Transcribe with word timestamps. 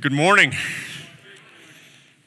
Good 0.00 0.12
morning. 0.12 0.52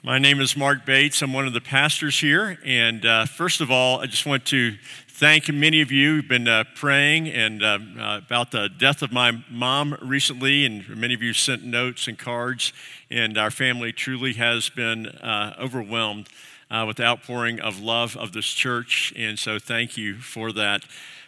My 0.02 0.18
name 0.18 0.40
is 0.40 0.58
Mark 0.58 0.88
Bates. 0.88 1.22
I'm 1.22 1.34
one 1.34 1.46
of 1.46 1.54
the 1.54 1.62
pastors 1.62 2.20
here. 2.20 2.58
And 2.66 3.06
uh, 3.06 3.26
first 3.26 3.62
of 3.62 3.70
all, 3.70 4.00
I 4.00 4.08
just 4.08 4.26
want 4.26 4.46
to 4.46 4.76
thank 5.08 5.52
many 5.52 5.82
of 5.82 5.92
you 5.92 6.16
who've 6.16 6.28
been 6.28 6.48
uh, 6.48 6.64
praying 6.74 7.28
and 7.28 7.62
uh, 7.62 7.78
uh 8.00 8.22
about 8.26 8.52
the 8.52 8.70
death 8.70 9.04
of 9.04 9.12
my 9.12 9.44
mom 9.52 9.96
recently. 10.02 10.66
And 10.66 10.88
many 10.90 11.14
of 11.14 11.22
you 11.22 11.34
sent 11.34 11.64
notes 11.64 12.08
and 12.08 12.18
cards. 12.18 12.74
And 13.12 13.38
our 13.38 13.52
family 13.52 13.92
truly 13.92 14.34
has 14.34 14.70
been 14.70 15.06
uh, 15.06 15.56
overwhelmed 15.60 16.30
uh, 16.72 16.86
with 16.88 16.98
the 16.98 17.04
outpouring 17.04 17.60
of 17.60 17.80
love 17.80 18.18
of 18.18 18.32
this 18.32 18.48
church. 18.48 19.14
And 19.16 19.38
so 19.38 19.60
thank 19.60 19.96
you 19.96 20.16
for 20.16 20.52
that. 20.54 20.86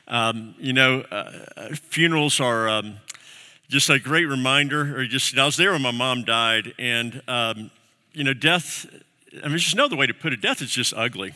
Um, 0.08 0.56
you 0.58 0.74
know, 0.74 1.04
funerals 1.74 2.40
are. 2.40 2.68
Um, 2.68 2.98
just 3.72 3.90
a 3.90 3.98
great 3.98 4.26
reminder, 4.26 5.00
or 5.00 5.06
just, 5.06 5.38
I 5.38 5.46
was 5.46 5.56
there 5.56 5.72
when 5.72 5.82
my 5.82 5.92
mom 5.92 6.26
died, 6.26 6.74
and, 6.78 7.22
um, 7.30 7.72
you 8.12 8.26
know, 8.26 8.34
death, 8.34 8.86
I 9.42 9.48
mean, 9.48 9.58
just 9.60 9.78
know 9.78 9.88
the 9.88 9.96
way 9.96 10.06
to 10.06 10.14
put 10.14 10.34
it 10.34 10.42
death 10.42 10.62
is 10.62 10.72
just 10.72 10.94
ugly. 10.94 11.34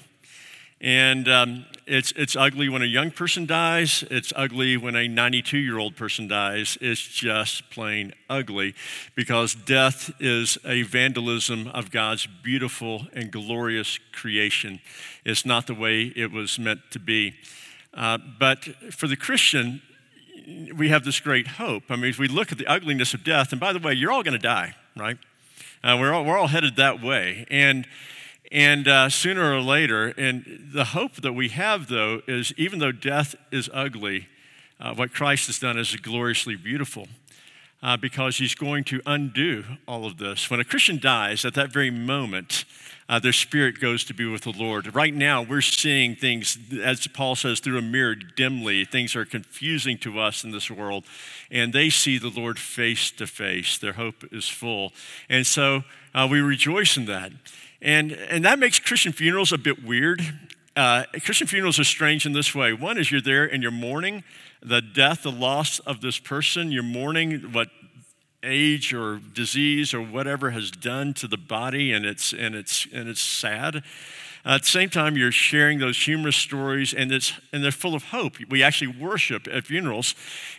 And 0.82 1.30
um, 1.30 1.66
it's, 1.88 2.12
it's 2.18 2.36
ugly 2.36 2.68
when 2.68 2.82
a 2.82 2.88
young 2.88 3.10
person 3.10 3.46
dies. 3.46 4.04
It's 4.12 4.34
ugly 4.36 4.76
when 4.76 4.98
a 4.98 5.08
92 5.08 5.58
year 5.58 5.78
old 5.78 5.96
person 5.96 6.28
dies. 6.28 6.78
It's 6.82 7.00
just 7.00 7.70
plain 7.70 8.14
ugly 8.30 8.76
because 9.16 9.56
death 9.56 10.12
is 10.20 10.58
a 10.66 10.82
vandalism 10.82 11.70
of 11.70 11.90
God's 11.90 12.28
beautiful 12.28 13.08
and 13.14 13.32
glorious 13.32 13.98
creation. 14.12 14.82
It's 15.24 15.46
not 15.46 15.68
the 15.68 15.74
way 15.74 16.12
it 16.14 16.34
was 16.34 16.60
meant 16.60 16.82
to 16.92 17.00
be. 17.00 17.36
Uh, 17.94 18.18
but 18.38 18.66
for 18.94 19.08
the 19.08 19.16
Christian, 19.16 19.82
we 20.76 20.90
have 20.90 21.04
this 21.04 21.20
great 21.20 21.48
hope. 21.48 21.84
I 21.90 21.96
mean, 21.96 22.10
if 22.10 22.20
we 22.20 22.28
look 22.28 22.52
at 22.52 22.58
the 22.58 22.68
ugliness 22.68 23.14
of 23.14 23.24
death, 23.24 23.52
and 23.52 23.60
by 23.60 23.74
the 23.74 23.80
way, 23.80 23.94
you're 23.94 24.12
all 24.12 24.24
going 24.24 24.40
to 24.40 24.40
die, 24.40 24.76
right? 24.96 25.18
Uh, 25.84 25.98
we're, 26.00 26.14
all, 26.14 26.26
we're 26.26 26.38
all 26.38 26.48
headed 26.48 26.76
that 26.76 27.02
way. 27.02 27.46
And, 27.50 27.88
and 28.52 28.88
uh, 28.88 29.10
sooner 29.10 29.54
or 29.54 29.62
later, 29.62 30.08
and 30.18 30.70
the 30.72 30.86
hope 30.86 31.16
that 31.16 31.34
we 31.34 31.50
have, 31.50 31.88
though, 31.88 32.22
is 32.28 32.54
even 32.58 32.80
though 32.80 32.92
death 32.92 33.36
is 33.52 33.70
ugly, 33.74 34.28
uh, 34.80 34.94
what 34.94 35.14
Christ 35.14 35.48
has 35.48 35.60
done 35.60 35.78
is 35.78 35.96
gloriously 35.96 36.56
beautiful. 36.56 37.08
Uh, 37.86 37.96
because 37.96 38.38
he's 38.38 38.56
going 38.56 38.84
to 38.84 39.00
undo 39.06 39.64
all 39.88 40.08
of 40.08 40.18
this. 40.18 40.50
When 40.50 40.60
a 40.60 40.64
Christian 40.64 40.98
dies, 40.98 41.46
at 41.46 41.54
that 41.54 41.72
very 41.72 41.92
moment, 41.92 42.66
uh, 43.08 43.20
their 43.20 43.32
spirit 43.32 43.80
goes 43.80 44.04
to 44.06 44.14
be 44.16 44.26
with 44.26 44.42
the 44.42 44.52
Lord. 44.52 44.96
Right 44.96 45.14
now, 45.14 45.44
we're 45.44 45.62
seeing 45.62 46.16
things, 46.16 46.58
as 46.82 47.06
Paul 47.06 47.36
says, 47.36 47.60
through 47.60 47.78
a 47.78 47.84
mirror 47.84 48.16
dimly. 48.16 48.86
Things 48.86 49.16
are 49.16 49.24
confusing 49.24 50.00
to 50.00 50.20
us 50.20 50.44
in 50.44 50.50
this 50.50 50.72
world, 50.72 51.04
and 51.52 51.74
they 51.74 51.92
see 51.92 52.18
the 52.18 52.30
Lord 52.30 52.58
face 52.58 53.12
to 53.12 53.28
face. 53.28 53.78
Their 53.78 53.94
hope 53.94 54.24
is 54.32 54.50
full. 54.50 54.92
And 55.30 55.46
so 55.46 55.84
uh, 56.16 56.28
we 56.28 56.42
rejoice 56.42 56.98
in 56.98 57.06
that. 57.06 57.34
And, 57.84 58.14
and 58.14 58.44
that 58.46 58.58
makes 58.58 58.80
Christian 58.80 59.12
funerals 59.12 59.54
a 59.54 59.60
bit 59.60 59.86
weird. 59.86 60.24
Uh, 60.76 61.06
Christian 61.24 61.48
funerals 61.48 61.80
are 61.80 61.86
strange 61.86 62.26
in 62.26 62.34
this 62.34 62.54
way. 62.54 62.74
One 62.74 62.98
is 62.98 63.10
you're 63.10 63.22
there 63.22 63.46
and 63.46 63.64
you're 63.64 63.72
mourning 63.72 64.26
the 64.62 64.82
death, 64.82 65.24
the 65.24 65.32
loss 65.32 65.80
of 65.80 66.02
this 66.02 66.20
person. 66.20 66.72
You're 66.72 66.84
mourning 66.84 67.54
what 67.54 67.70
age 68.44 68.94
or 68.94 69.20
disease 69.34 69.94
or 69.94 70.02
whatever 70.02 70.52
has 70.52 70.72
done 70.72 71.14
to 71.16 71.28
the 71.28 71.38
body, 71.38 71.94
and 71.94 72.06
it's, 72.06 72.34
and 72.34 72.56
it's, 72.56 72.88
and 72.94 73.08
it's 73.08 73.22
sad. 73.22 73.84
Uh, 74.46 74.56
at 74.56 74.62
the 74.62 74.68
same 74.68 74.90
time, 74.90 75.18
you're 75.18 75.32
sharing 75.32 75.80
those 75.80 75.98
humorous 75.98 76.36
stories, 76.36 76.94
and, 76.94 77.12
it's, 77.12 77.34
and 77.52 77.64
they're 77.64 77.72
full 77.72 77.96
of 77.96 78.04
hope. 78.04 78.36
We 78.48 78.62
actually 78.62 78.96
worship 78.96 79.48
at 79.52 79.66
funerals, 79.66 80.14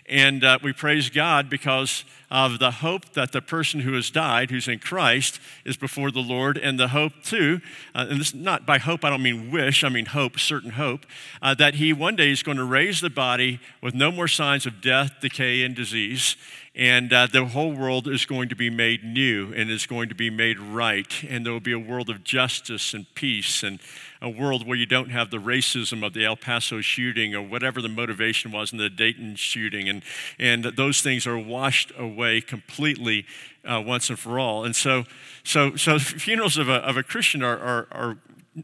and 0.08 0.42
uh, 0.42 0.58
we 0.60 0.72
praise 0.72 1.08
God 1.08 1.48
because 1.48 2.04
of 2.28 2.58
the 2.58 2.72
hope 2.72 3.12
that 3.12 3.30
the 3.30 3.40
person 3.40 3.80
who 3.80 3.92
has 3.92 4.10
died, 4.10 4.50
who's 4.50 4.66
in 4.66 4.80
Christ, 4.80 5.38
is 5.64 5.76
before 5.76 6.10
the 6.10 6.20
Lord, 6.20 6.58
and 6.58 6.80
the 6.80 6.88
hope, 6.88 7.12
too, 7.22 7.60
uh, 7.94 8.06
and 8.10 8.20
this 8.20 8.34
not 8.34 8.66
by 8.66 8.78
hope, 8.78 9.04
I 9.04 9.10
don't 9.10 9.22
mean 9.22 9.52
wish, 9.52 9.84
I 9.84 9.88
mean 9.88 10.06
hope, 10.06 10.40
certain 10.40 10.70
hope, 10.70 11.06
uh, 11.40 11.54
that 11.54 11.74
he 11.74 11.92
one 11.92 12.16
day 12.16 12.32
is 12.32 12.42
going 12.42 12.58
to 12.58 12.64
raise 12.64 13.00
the 13.00 13.10
body 13.10 13.60
with 13.80 13.94
no 13.94 14.10
more 14.10 14.26
signs 14.26 14.66
of 14.66 14.80
death, 14.80 15.12
decay, 15.20 15.62
and 15.62 15.76
disease, 15.76 16.34
and 16.76 17.10
uh, 17.10 17.26
the 17.26 17.47
whole 17.47 17.72
world 17.72 18.06
is 18.06 18.26
going 18.26 18.50
to 18.50 18.54
be 18.54 18.69
made 18.69 19.03
new 19.03 19.50
and 19.54 19.70
is 19.70 19.87
going 19.87 20.10
to 20.10 20.14
be 20.14 20.28
made 20.28 20.60
right. 20.60 21.25
And 21.26 21.44
there 21.44 21.53
will 21.54 21.59
be 21.59 21.72
a 21.72 21.78
world 21.78 22.10
of 22.10 22.22
justice 22.22 22.92
and 22.92 23.06
peace 23.14 23.62
and 23.62 23.81
a 24.20 24.28
world 24.28 24.66
where 24.66 24.76
you 24.76 24.84
don't 24.84 25.09
have 25.09 25.31
the 25.31 25.38
racism 25.38 26.04
of 26.04 26.12
the 26.12 26.26
El 26.26 26.37
Paso 26.37 26.82
shooting 26.82 27.34
or 27.34 27.41
whatever 27.41 27.81
the 27.81 27.88
motivation 27.88 28.53
was 28.53 28.72
in 28.72 28.78
the 28.78 28.91
Dayton 28.91 29.37
shooting. 29.37 29.88
And, 29.88 30.03
and 30.38 30.64
those 30.64 31.00
things 31.00 31.26
are 31.26 31.38
washed 31.38 31.92
away 31.97 32.42
completely 32.42 33.25
uh, 33.64 33.82
once 33.84 34.10
and 34.10 34.19
for 34.19 34.38
all. 34.38 34.62
And 34.62 34.76
so, 34.76 35.04
so, 35.44 35.76
so 35.76 35.98
funerals 35.98 36.58
of 36.58 36.69
a, 36.69 36.75
of 36.75 36.98
a 36.98 37.03
Christian 37.03 37.43
are, 37.43 37.58
are, 37.58 37.88
are 37.91 38.19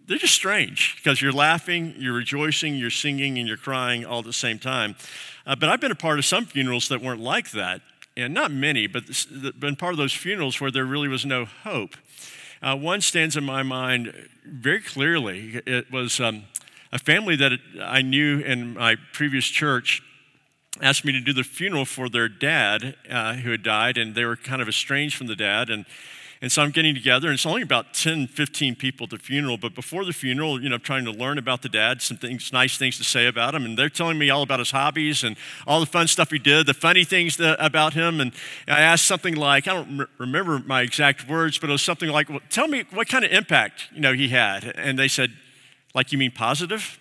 they're 0.06 0.18
just 0.18 0.34
strange 0.34 0.96
because 0.96 1.22
you're 1.22 1.32
laughing, 1.32 1.94
you're 1.96 2.14
rejoicing, 2.14 2.74
you're 2.74 2.90
singing, 2.90 3.38
and 3.38 3.48
you're 3.48 3.56
crying 3.56 4.04
all 4.04 4.18
at 4.18 4.26
the 4.26 4.34
same 4.34 4.58
time. 4.58 4.96
Uh, 5.46 5.56
but 5.56 5.70
I've 5.70 5.80
been 5.80 5.90
a 5.90 5.94
part 5.94 6.18
of 6.18 6.26
some 6.26 6.44
funerals 6.44 6.88
that 6.88 7.00
weren't 7.00 7.20
like 7.20 7.52
that 7.52 7.80
and 8.16 8.34
not 8.34 8.50
many, 8.50 8.86
but 8.86 9.04
been 9.58 9.76
part 9.76 9.92
of 9.92 9.98
those 9.98 10.12
funerals 10.12 10.60
where 10.60 10.70
there 10.70 10.84
really 10.84 11.08
was 11.08 11.24
no 11.24 11.44
hope. 11.44 11.96
Uh, 12.62 12.76
one 12.76 13.00
stands 13.00 13.36
in 13.36 13.44
my 13.44 13.62
mind 13.62 14.28
very 14.46 14.80
clearly. 14.80 15.60
It 15.66 15.90
was 15.90 16.20
um, 16.20 16.44
a 16.92 16.98
family 16.98 17.36
that 17.36 17.52
I 17.80 18.02
knew 18.02 18.38
in 18.38 18.74
my 18.74 18.96
previous 19.12 19.46
church 19.46 20.02
asked 20.80 21.04
me 21.04 21.12
to 21.12 21.20
do 21.20 21.32
the 21.32 21.44
funeral 21.44 21.84
for 21.84 22.08
their 22.08 22.28
dad 22.28 22.96
uh, 23.10 23.34
who 23.34 23.50
had 23.50 23.62
died, 23.62 23.98
and 23.98 24.14
they 24.14 24.24
were 24.24 24.36
kind 24.36 24.62
of 24.62 24.68
estranged 24.68 25.16
from 25.16 25.26
the 25.26 25.36
dad. 25.36 25.70
And 25.70 25.84
and 26.42 26.50
so 26.50 26.60
I'm 26.60 26.72
getting 26.72 26.92
together, 26.92 27.28
and 27.28 27.34
it's 27.34 27.46
only 27.46 27.62
about 27.62 27.94
10, 27.94 28.26
15 28.26 28.74
people 28.74 29.04
at 29.04 29.10
the 29.10 29.18
funeral. 29.18 29.58
But 29.58 29.76
before 29.76 30.04
the 30.04 30.12
funeral, 30.12 30.60
you 30.60 30.68
know, 30.68 30.74
I'm 30.74 30.80
trying 30.80 31.04
to 31.04 31.12
learn 31.12 31.38
about 31.38 31.62
the 31.62 31.68
dad, 31.68 32.02
some 32.02 32.16
things, 32.16 32.52
nice 32.52 32.76
things 32.76 32.98
to 32.98 33.04
say 33.04 33.28
about 33.28 33.54
him. 33.54 33.64
And 33.64 33.78
they're 33.78 33.88
telling 33.88 34.18
me 34.18 34.28
all 34.28 34.42
about 34.42 34.58
his 34.58 34.72
hobbies 34.72 35.22
and 35.22 35.36
all 35.68 35.78
the 35.78 35.86
fun 35.86 36.08
stuff 36.08 36.32
he 36.32 36.40
did, 36.40 36.66
the 36.66 36.74
funny 36.74 37.04
things 37.04 37.36
that, 37.36 37.64
about 37.64 37.94
him. 37.94 38.20
And 38.20 38.32
I 38.66 38.80
asked 38.80 39.06
something 39.06 39.36
like, 39.36 39.68
I 39.68 39.74
don't 39.74 40.08
remember 40.18 40.58
my 40.58 40.82
exact 40.82 41.28
words, 41.28 41.58
but 41.58 41.70
it 41.70 41.72
was 41.72 41.82
something 41.82 42.08
like, 42.08 42.28
well, 42.28 42.40
tell 42.50 42.66
me 42.66 42.86
what 42.92 43.06
kind 43.06 43.24
of 43.24 43.30
impact, 43.30 43.86
you 43.94 44.00
know, 44.00 44.12
he 44.12 44.26
had. 44.26 44.64
And 44.64 44.98
they 44.98 45.06
said, 45.06 45.30
like, 45.94 46.10
you 46.10 46.18
mean 46.18 46.32
positive? 46.32 46.98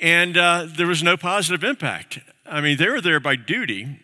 And 0.00 0.38
uh, 0.38 0.68
there 0.74 0.86
was 0.86 1.02
no 1.02 1.18
positive 1.18 1.64
impact. 1.64 2.20
I 2.46 2.62
mean, 2.62 2.78
they 2.78 2.88
were 2.88 3.02
there 3.02 3.20
by 3.20 3.36
duty, 3.36 4.00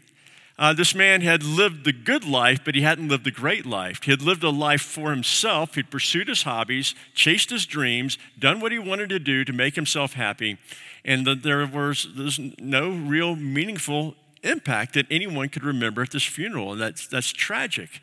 uh, 0.60 0.74
this 0.74 0.94
man 0.94 1.22
had 1.22 1.42
lived 1.42 1.84
the 1.84 1.92
good 1.92 2.22
life, 2.22 2.60
but 2.62 2.74
he 2.74 2.82
hadn't 2.82 3.08
lived 3.08 3.24
the 3.24 3.30
great 3.30 3.64
life. 3.64 4.02
He 4.02 4.10
had 4.10 4.20
lived 4.20 4.44
a 4.44 4.50
life 4.50 4.82
for 4.82 5.10
himself. 5.10 5.74
He'd 5.74 5.90
pursued 5.90 6.28
his 6.28 6.42
hobbies, 6.42 6.94
chased 7.14 7.48
his 7.48 7.64
dreams, 7.64 8.18
done 8.38 8.60
what 8.60 8.70
he 8.70 8.78
wanted 8.78 9.08
to 9.08 9.18
do 9.18 9.42
to 9.44 9.52
make 9.54 9.74
himself 9.74 10.12
happy, 10.12 10.58
and 11.02 11.26
the, 11.26 11.34
there 11.34 11.66
was 11.66 12.08
there's 12.14 12.38
no 12.58 12.90
real 12.90 13.36
meaningful 13.36 14.14
impact 14.42 14.94
that 14.94 15.06
anyone 15.10 15.48
could 15.48 15.64
remember 15.64 16.02
at 16.02 16.10
this 16.10 16.24
funeral, 16.24 16.72
and 16.72 16.80
that's, 16.80 17.06
that's 17.06 17.32
tragic. 17.32 18.02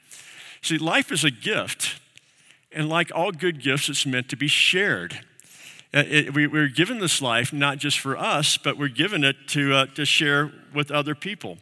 See, 0.61 0.79
life 0.79 1.11
is 1.11 1.23
a 1.23 1.31
gift, 1.31 1.99
and 2.71 2.89
like 2.89 3.11
all 3.13 3.31
good 3.31 3.61
gifts, 3.61 3.87
it's 3.87 4.05
meant 4.05 4.29
to 4.29 4.35
be 4.35 4.47
shared. 4.47 5.19
Uh, 5.93 6.03
it, 6.07 6.33
we, 6.33 6.45
are 6.45 6.67
given 6.67 6.99
this 6.99 7.21
life 7.21 7.53
not 7.53 7.77
just 7.77 7.99
for 7.99 8.17
us, 8.17 8.57
but 8.57 8.77
we're 8.77 8.87
given 8.87 9.23
it 9.23 9.35
to, 9.49 9.73
uh, 9.73 9.85
to 9.87 10.05
share 10.05 10.51
with 10.73 10.91
other 10.91 11.15
people. 11.15 11.57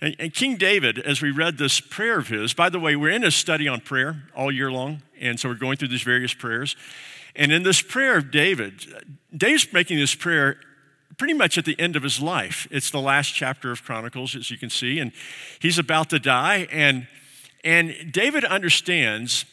And, 0.00 0.14
and, 0.18 0.32
King 0.32 0.56
David, 0.56 0.98
as 0.98 1.20
we 1.20 1.30
read 1.30 1.58
this 1.58 1.80
prayer 1.80 2.18
of 2.18 2.28
his, 2.28 2.54
by 2.54 2.68
the 2.68 2.78
way, 2.78 2.94
we're 2.94 3.10
in 3.10 3.24
a 3.24 3.30
study 3.30 3.66
on 3.66 3.80
prayer 3.80 4.22
all 4.34 4.52
year 4.52 4.70
long, 4.70 5.02
and 5.20 5.40
so 5.40 5.48
we're 5.48 5.56
going 5.56 5.76
through 5.76 5.88
these 5.88 6.02
various 6.02 6.32
prayers. 6.32 6.76
And 7.34 7.50
in 7.52 7.62
this 7.64 7.82
prayer 7.82 8.16
of 8.16 8.30
David, 8.30 8.84
David's 9.36 9.72
making 9.72 9.98
this 9.98 10.14
prayer 10.14 10.60
pretty 11.16 11.34
much 11.34 11.58
at 11.58 11.64
the 11.64 11.78
end 11.80 11.96
of 11.96 12.04
his 12.04 12.20
life. 12.20 12.68
It's 12.70 12.90
the 12.90 13.00
last 13.00 13.34
chapter 13.34 13.72
of 13.72 13.82
Chronicles, 13.82 14.36
as 14.36 14.50
you 14.50 14.56
can 14.56 14.70
see, 14.70 15.00
and 15.00 15.12
he's 15.58 15.78
about 15.78 16.10
to 16.10 16.20
die. 16.20 16.68
And, 16.70 17.08
and 17.64 18.12
David 18.12 18.44
understands 18.44 19.44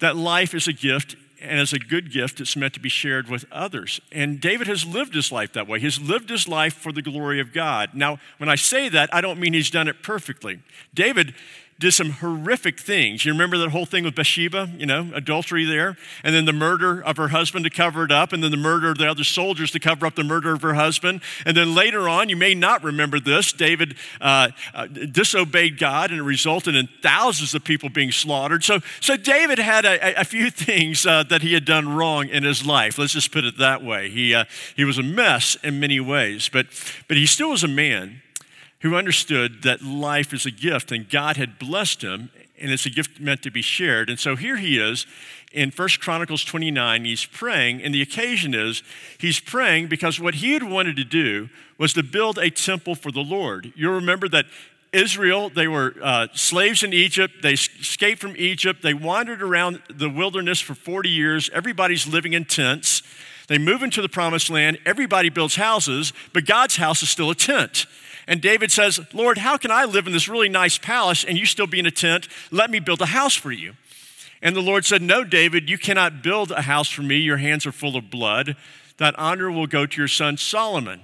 that 0.00 0.16
life 0.16 0.54
is 0.54 0.68
a 0.68 0.72
gift 0.72 1.16
and 1.44 1.60
as 1.60 1.72
a 1.72 1.78
good 1.78 2.10
gift, 2.10 2.40
it's 2.40 2.56
meant 2.56 2.74
to 2.74 2.80
be 2.80 2.88
shared 2.88 3.28
with 3.28 3.44
others. 3.52 4.00
And 4.10 4.40
David 4.40 4.66
has 4.66 4.84
lived 4.84 5.14
his 5.14 5.30
life 5.30 5.52
that 5.52 5.68
way. 5.68 5.78
He's 5.78 6.00
lived 6.00 6.30
his 6.30 6.48
life 6.48 6.74
for 6.74 6.92
the 6.92 7.02
glory 7.02 7.40
of 7.40 7.52
God. 7.52 7.90
Now, 7.94 8.18
when 8.38 8.48
I 8.48 8.54
say 8.54 8.88
that, 8.88 9.12
I 9.14 9.20
don't 9.20 9.38
mean 9.38 9.52
he's 9.52 9.70
done 9.70 9.88
it 9.88 10.02
perfectly. 10.02 10.60
David 10.94 11.34
did 11.80 11.92
some 11.92 12.10
horrific 12.10 12.78
things. 12.78 13.24
You 13.24 13.32
remember 13.32 13.58
that 13.58 13.70
whole 13.70 13.84
thing 13.84 14.04
with 14.04 14.14
Bathsheba, 14.14 14.70
you 14.76 14.86
know, 14.86 15.10
adultery 15.12 15.64
there, 15.64 15.96
and 16.22 16.34
then 16.34 16.44
the 16.44 16.52
murder 16.52 17.02
of 17.02 17.16
her 17.16 17.28
husband 17.28 17.64
to 17.64 17.70
cover 17.70 18.04
it 18.04 18.12
up, 18.12 18.32
and 18.32 18.44
then 18.44 18.52
the 18.52 18.56
murder 18.56 18.90
of 18.90 18.98
the 18.98 19.10
other 19.10 19.24
soldiers 19.24 19.72
to 19.72 19.80
cover 19.80 20.06
up 20.06 20.14
the 20.14 20.22
murder 20.22 20.52
of 20.52 20.62
her 20.62 20.74
husband. 20.74 21.20
And 21.44 21.56
then 21.56 21.74
later 21.74 22.08
on, 22.08 22.28
you 22.28 22.36
may 22.36 22.54
not 22.54 22.84
remember 22.84 23.18
this, 23.18 23.52
David 23.52 23.96
uh, 24.20 24.50
uh, 24.72 24.86
disobeyed 24.86 25.78
God, 25.78 26.10
and 26.12 26.20
it 26.20 26.24
resulted 26.24 26.76
in 26.76 26.88
thousands 27.02 27.54
of 27.54 27.64
people 27.64 27.88
being 27.88 28.12
slaughtered. 28.12 28.62
So, 28.62 28.78
so 29.00 29.16
David 29.16 29.58
had 29.58 29.84
a, 29.84 30.20
a 30.20 30.24
few 30.24 30.50
things 30.52 31.04
uh, 31.04 31.24
that 31.24 31.42
he 31.42 31.54
had 31.54 31.64
done 31.64 31.88
wrong 31.88 32.28
in 32.28 32.44
his 32.44 32.64
life. 32.64 32.98
Let's 32.98 33.14
just 33.14 33.32
put 33.32 33.44
it 33.44 33.58
that 33.58 33.82
way. 33.82 34.10
He, 34.10 34.32
uh, 34.32 34.44
he 34.76 34.84
was 34.84 34.98
a 34.98 35.02
mess 35.02 35.56
in 35.64 35.80
many 35.80 35.98
ways, 35.98 36.48
but, 36.48 36.66
but 37.08 37.16
he 37.16 37.26
still 37.26 37.50
was 37.50 37.64
a 37.64 37.68
man 37.68 38.20
who 38.84 38.96
understood 38.96 39.62
that 39.62 39.82
life 39.82 40.34
is 40.34 40.44
a 40.44 40.50
gift 40.50 40.92
and 40.92 41.08
God 41.08 41.38
had 41.38 41.58
blessed 41.58 42.02
him 42.02 42.28
and 42.60 42.70
it's 42.70 42.84
a 42.84 42.90
gift 42.90 43.18
meant 43.18 43.42
to 43.42 43.50
be 43.50 43.62
shared. 43.62 44.10
And 44.10 44.20
so 44.20 44.36
here 44.36 44.58
he 44.58 44.78
is 44.78 45.06
in 45.54 45.70
1 45.70 45.88
Chronicles 46.00 46.44
29, 46.44 47.04
he's 47.04 47.24
praying, 47.24 47.82
and 47.82 47.94
the 47.94 48.02
occasion 48.02 48.54
is 48.54 48.82
he's 49.18 49.40
praying 49.40 49.86
because 49.86 50.20
what 50.20 50.34
he 50.34 50.52
had 50.52 50.64
wanted 50.64 50.96
to 50.96 51.04
do 51.04 51.48
was 51.78 51.94
to 51.94 52.02
build 52.02 52.38
a 52.38 52.50
temple 52.50 52.94
for 52.94 53.10
the 53.10 53.22
Lord. 53.22 53.72
You'll 53.74 53.94
remember 53.94 54.28
that 54.28 54.44
Israel, 54.92 55.48
they 55.48 55.66
were 55.66 55.94
uh, 56.02 56.26
slaves 56.34 56.82
in 56.82 56.92
Egypt. 56.92 57.34
They 57.42 57.54
escaped 57.54 58.20
from 58.20 58.36
Egypt. 58.36 58.82
They 58.82 58.94
wandered 58.94 59.42
around 59.42 59.80
the 59.88 60.10
wilderness 60.10 60.60
for 60.60 60.74
40 60.74 61.08
years. 61.08 61.48
Everybody's 61.54 62.06
living 62.06 62.34
in 62.34 62.44
tents. 62.44 63.02
They 63.48 63.58
move 63.58 63.82
into 63.82 64.02
the 64.02 64.08
promised 64.08 64.50
land. 64.50 64.78
Everybody 64.84 65.30
builds 65.30 65.56
houses, 65.56 66.12
but 66.32 66.44
God's 66.44 66.76
house 66.76 67.02
is 67.02 67.08
still 67.08 67.30
a 67.30 67.34
tent. 67.34 67.86
And 68.26 68.40
David 68.40 68.72
says, 68.72 69.00
Lord, 69.12 69.38
how 69.38 69.56
can 69.56 69.70
I 69.70 69.84
live 69.84 70.06
in 70.06 70.12
this 70.12 70.28
really 70.28 70.48
nice 70.48 70.78
palace 70.78 71.24
and 71.24 71.36
you 71.36 71.46
still 71.46 71.66
be 71.66 71.78
in 71.78 71.86
a 71.86 71.90
tent? 71.90 72.28
Let 72.50 72.70
me 72.70 72.80
build 72.80 73.00
a 73.02 73.06
house 73.06 73.34
for 73.34 73.52
you. 73.52 73.74
And 74.40 74.54
the 74.54 74.62
Lord 74.62 74.84
said, 74.84 75.02
No, 75.02 75.24
David, 75.24 75.68
you 75.68 75.78
cannot 75.78 76.22
build 76.22 76.50
a 76.50 76.62
house 76.62 76.90
for 76.90 77.02
me. 77.02 77.16
Your 77.16 77.38
hands 77.38 77.66
are 77.66 77.72
full 77.72 77.96
of 77.96 78.10
blood. 78.10 78.56
That 78.98 79.18
honor 79.18 79.50
will 79.50 79.66
go 79.66 79.86
to 79.86 80.00
your 80.00 80.08
son 80.08 80.36
Solomon. 80.36 81.00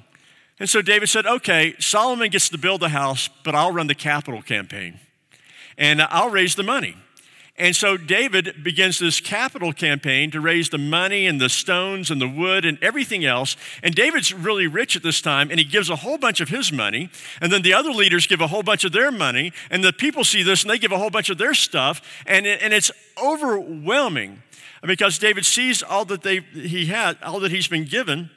And 0.59 0.69
so 0.69 0.83
David 0.83 1.09
said, 1.09 1.27
Okay, 1.27 1.75
Solomon 1.79 2.31
gets 2.31 2.49
to 2.51 2.59
build 2.59 2.81
the 2.81 2.91
house, 2.91 3.29
but 3.45 3.55
I'll 3.55 3.73
run 3.73 3.87
the 3.87 3.95
capital 3.95 4.43
campaign 4.43 5.01
and 5.81 6.03
I'll 6.03 6.31
raise 6.31 6.55
the 6.55 6.63
money. 6.63 6.97
And 7.61 7.77
so 7.77 7.99
David 7.99 8.65
begins 8.65 8.99
this 8.99 9.21
capital 9.21 9.75
campaign 9.75 10.31
to 10.31 10.41
raise 10.41 10.71
the 10.71 10.79
money 10.79 11.27
and 11.27 11.39
the 11.39 11.51
stones 11.51 12.11
and 12.11 12.19
the 12.19 12.27
wood 12.27 12.65
and 12.65 12.83
everything 12.83 13.27
else. 13.27 13.55
And 13.83 13.95
David's 13.95 14.33
really 14.33 14.67
rich 14.67 14.97
at 14.97 15.03
this 15.03 15.21
time, 15.21 15.51
and 15.51 15.61
he 15.61 15.67
gives 15.67 15.91
a 15.91 15.97
whole 15.97 16.17
bunch 16.17 16.41
of 16.41 16.49
his 16.49 16.73
money. 16.73 17.11
And 17.39 17.53
then 17.53 17.61
the 17.61 17.75
other 17.75 17.91
leaders 17.91 18.27
give 18.27 18.41
a 18.41 18.47
whole 18.47 18.63
bunch 18.63 18.85
of 18.85 18.93
their 18.93 19.11
money. 19.11 19.53
And 19.71 19.85
the 19.85 19.93
people 19.93 20.25
see 20.25 20.43
this 20.43 20.63
and 20.63 20.71
they 20.71 20.79
give 20.79 20.91
a 20.91 20.97
whole 20.97 21.11
bunch 21.11 21.29
of 21.29 21.37
their 21.37 21.53
stuff. 21.53 22.01
And, 22.27 22.47
and 22.47 22.73
it's 22.73 22.91
overwhelming 23.23 24.43
because 24.83 25.19
David 25.19 25.45
sees 25.45 25.83
all 25.83 26.07
that 26.07 26.23
they, 26.23 26.41
he 26.55 26.87
had, 26.87 27.19
all 27.23 27.41
that 27.41 27.51
he's 27.51 27.69
been 27.69 27.85
given. 27.85 28.31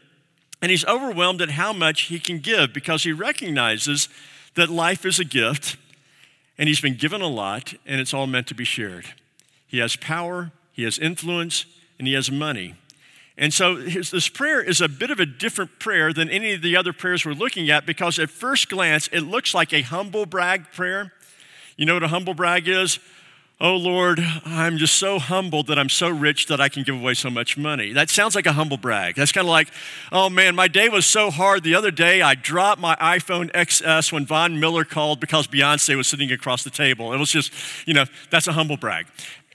And 0.61 0.69
he's 0.69 0.83
overwhelmed 0.83 1.41
at 1.41 1.51
how 1.51 1.71
much 1.71 2.03
he 2.03 2.19
can 2.19 2.39
give 2.39 2.73
because 2.73 3.03
he 3.03 3.13
recognizes 3.13 4.09
that 4.55 4.69
life 4.69 5.05
is 5.05 5.17
a 5.17 5.25
gift 5.25 5.77
and 6.57 6.67
he's 6.67 6.81
been 6.81 6.95
given 6.95 7.21
a 7.21 7.27
lot, 7.27 7.73
and 7.85 7.99
it's 7.99 8.13
all 8.13 8.27
meant 8.27 8.47
to 8.47 8.55
be 8.55 8.63
shared. 8.63 9.13
He 9.67 9.79
has 9.79 9.95
power, 9.95 10.51
he 10.71 10.83
has 10.83 10.99
influence, 10.99 11.65
and 11.97 12.07
he 12.07 12.13
has 12.13 12.29
money. 12.31 12.75
And 13.37 13.53
so 13.53 13.77
his, 13.77 14.11
this 14.11 14.29
prayer 14.29 14.61
is 14.61 14.79
a 14.79 14.87
bit 14.87 15.09
of 15.09 15.19
a 15.19 15.25
different 15.25 15.79
prayer 15.79 16.13
than 16.13 16.29
any 16.29 16.53
of 16.53 16.61
the 16.61 16.77
other 16.77 16.93
prayers 16.93 17.25
we're 17.25 17.33
looking 17.33 17.69
at 17.69 17.85
because 17.85 18.19
at 18.19 18.29
first 18.29 18.69
glance, 18.69 19.07
it 19.07 19.21
looks 19.21 19.53
like 19.53 19.73
a 19.73 19.81
humble 19.81 20.25
brag 20.25 20.71
prayer. 20.71 21.11
You 21.75 21.87
know 21.87 21.95
what 21.95 22.03
a 22.03 22.09
humble 22.09 22.35
brag 22.35 22.67
is? 22.67 22.99
Oh 23.65 23.77
Lord, 23.77 24.19
I'm 24.43 24.77
just 24.77 24.95
so 24.95 25.19
humbled 25.19 25.67
that 25.67 25.79
I'm 25.79 25.87
so 25.87 26.09
rich 26.09 26.47
that 26.47 26.59
I 26.59 26.67
can 26.67 26.83
give 26.83 26.95
away 26.95 27.13
so 27.13 27.29
much 27.29 27.57
money. 27.57 27.93
That 27.93 28.09
sounds 28.09 28.35
like 28.35 28.45
a 28.45 28.51
humble 28.51 28.75
brag. 28.75 29.15
That's 29.15 29.31
kind 29.31 29.47
of 29.47 29.51
like, 29.51 29.69
oh 30.11 30.29
man, 30.29 30.53
my 30.53 30.67
day 30.67 30.89
was 30.89 31.05
so 31.05 31.31
hard. 31.31 31.63
The 31.63 31.73
other 31.73 31.89
day 31.89 32.21
I 32.21 32.35
dropped 32.35 32.81
my 32.81 32.97
iPhone 32.97 33.49
XS 33.53 34.11
when 34.11 34.25
Von 34.25 34.59
Miller 34.59 34.83
called 34.83 35.21
because 35.21 35.47
Beyonce 35.47 35.95
was 35.95 36.09
sitting 36.09 36.29
across 36.29 36.65
the 36.65 36.71
table. 36.71 37.13
It 37.13 37.17
was 37.19 37.31
just, 37.31 37.53
you 37.87 37.93
know, 37.93 38.03
that's 38.29 38.47
a 38.47 38.51
humble 38.51 38.75
brag. 38.75 39.05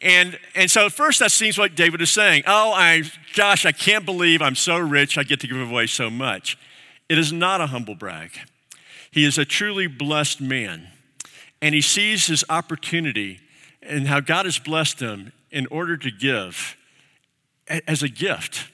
And, 0.00 0.38
and 0.54 0.70
so 0.70 0.86
at 0.86 0.92
first 0.92 1.18
that 1.18 1.30
seems 1.30 1.58
like 1.58 1.74
David 1.74 2.00
is 2.00 2.10
saying, 2.10 2.44
oh, 2.46 2.72
I, 2.72 3.02
gosh, 3.34 3.66
I 3.66 3.72
can't 3.72 4.06
believe 4.06 4.40
I'm 4.40 4.54
so 4.54 4.78
rich, 4.78 5.18
I 5.18 5.22
get 5.22 5.40
to 5.40 5.46
give 5.46 5.60
away 5.60 5.86
so 5.86 6.08
much. 6.08 6.56
It 7.10 7.18
is 7.18 7.30
not 7.30 7.60
a 7.60 7.66
humble 7.66 7.94
brag. 7.94 8.30
He 9.10 9.26
is 9.26 9.36
a 9.36 9.44
truly 9.44 9.86
blessed 9.86 10.40
man, 10.40 10.88
and 11.60 11.74
he 11.74 11.82
sees 11.82 12.28
his 12.28 12.42
opportunity 12.48 13.40
and 13.88 14.06
how 14.06 14.20
God 14.20 14.44
has 14.44 14.58
blessed 14.58 14.98
them 14.98 15.32
in 15.50 15.66
order 15.68 15.96
to 15.96 16.10
give 16.10 16.76
as 17.66 18.02
a 18.02 18.08
gift. 18.08 18.70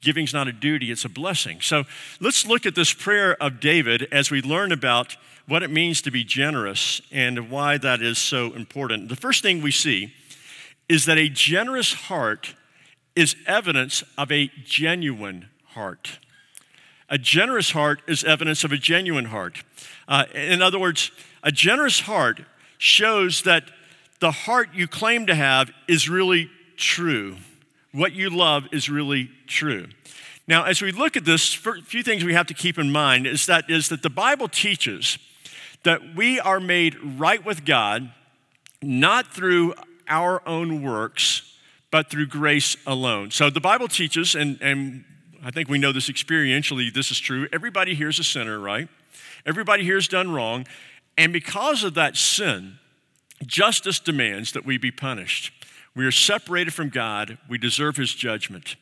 Giving's 0.00 0.32
not 0.32 0.46
a 0.46 0.52
duty, 0.52 0.90
it's 0.90 1.04
a 1.04 1.08
blessing. 1.08 1.60
So 1.60 1.84
let's 2.20 2.46
look 2.46 2.66
at 2.66 2.74
this 2.74 2.92
prayer 2.92 3.40
of 3.42 3.60
David 3.60 4.06
as 4.12 4.30
we 4.30 4.42
learn 4.42 4.70
about 4.70 5.16
what 5.46 5.62
it 5.62 5.70
means 5.70 6.02
to 6.02 6.10
be 6.10 6.24
generous 6.24 7.00
and 7.10 7.50
why 7.50 7.78
that 7.78 8.02
is 8.02 8.18
so 8.18 8.52
important. 8.52 9.08
The 9.08 9.16
first 9.16 9.42
thing 9.42 9.62
we 9.62 9.70
see 9.70 10.12
is 10.88 11.04
that 11.06 11.18
a 11.18 11.28
generous 11.28 11.94
heart 11.94 12.54
is 13.16 13.34
evidence 13.46 14.04
of 14.16 14.30
a 14.30 14.50
genuine 14.64 15.48
heart. 15.68 16.18
A 17.08 17.18
generous 17.18 17.70
heart 17.70 18.02
is 18.06 18.22
evidence 18.22 18.62
of 18.64 18.72
a 18.72 18.76
genuine 18.76 19.26
heart. 19.26 19.64
Uh, 20.06 20.24
in 20.34 20.62
other 20.62 20.78
words, 20.78 21.10
a 21.42 21.50
generous 21.50 22.00
heart 22.00 22.42
shows 22.76 23.42
that 23.42 23.64
the 24.20 24.30
heart 24.30 24.70
you 24.74 24.88
claim 24.88 25.26
to 25.26 25.34
have 25.34 25.70
is 25.86 26.08
really 26.08 26.50
true. 26.76 27.36
What 27.92 28.12
you 28.12 28.30
love 28.30 28.64
is 28.72 28.88
really 28.88 29.30
true. 29.46 29.88
Now, 30.46 30.64
as 30.64 30.80
we 30.80 30.92
look 30.92 31.16
at 31.16 31.24
this, 31.24 31.54
a 31.66 31.82
few 31.82 32.02
things 32.02 32.24
we 32.24 32.34
have 32.34 32.46
to 32.46 32.54
keep 32.54 32.78
in 32.78 32.90
mind 32.90 33.26
is 33.26 33.46
that 33.46 33.68
is 33.68 33.88
that 33.90 34.02
the 34.02 34.10
Bible 34.10 34.48
teaches 34.48 35.18
that 35.84 36.16
we 36.16 36.40
are 36.40 36.60
made 36.60 36.96
right 37.18 37.44
with 37.44 37.64
God 37.64 38.12
not 38.82 39.32
through 39.32 39.74
our 40.08 40.46
own 40.46 40.82
works, 40.82 41.56
but 41.90 42.10
through 42.10 42.26
grace 42.26 42.76
alone. 42.86 43.30
So 43.30 43.50
the 43.50 43.60
Bible 43.60 43.88
teaches, 43.88 44.34
and, 44.34 44.58
and 44.60 45.04
I 45.42 45.50
think 45.50 45.68
we 45.68 45.78
know 45.78 45.92
this 45.92 46.08
experientially, 46.08 46.92
this 46.92 47.10
is 47.10 47.18
true. 47.18 47.48
Everybody 47.52 47.94
here 47.94 48.08
is 48.08 48.18
a 48.18 48.24
sinner, 48.24 48.58
right? 48.58 48.88
Everybody 49.46 49.84
here 49.84 49.96
has 49.96 50.08
done 50.08 50.30
wrong. 50.30 50.66
And 51.16 51.32
because 51.32 51.84
of 51.84 51.94
that 51.94 52.16
sin, 52.16 52.78
Justice 53.46 54.00
demands 54.00 54.52
that 54.52 54.64
we 54.64 54.78
be 54.78 54.90
punished. 54.90 55.52
We 55.94 56.06
are 56.06 56.12
separated 56.12 56.74
from 56.74 56.90
God, 56.90 57.38
we 57.48 57.58
deserve 57.58 57.96
his 57.96 58.14
judgment. 58.14 58.76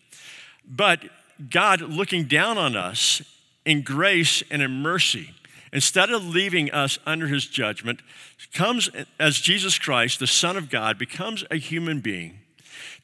But 0.67 1.01
God, 1.51 1.81
looking 1.81 2.25
down 2.25 2.59
on 2.59 2.77
us 2.77 3.23
in 3.65 3.83
grace 3.83 4.43
and 4.51 4.63
in 4.63 4.83
mercy, 4.83 5.31
instead 5.73 6.11
of 6.11 6.27
leaving 6.27 6.71
us 6.71 6.99
under 7.07 7.29
his 7.29 7.47
judgment, 7.47 8.01
comes 8.53 8.89
as 9.19 9.39
Jesus 9.39 9.79
Christ, 9.79 10.19
the 10.19 10.27
Son 10.27 10.57
of 10.57 10.71
God, 10.71 10.99
becomes 10.99 11.45
a 11.51 11.57
human 11.57 12.01
being, 12.01 12.39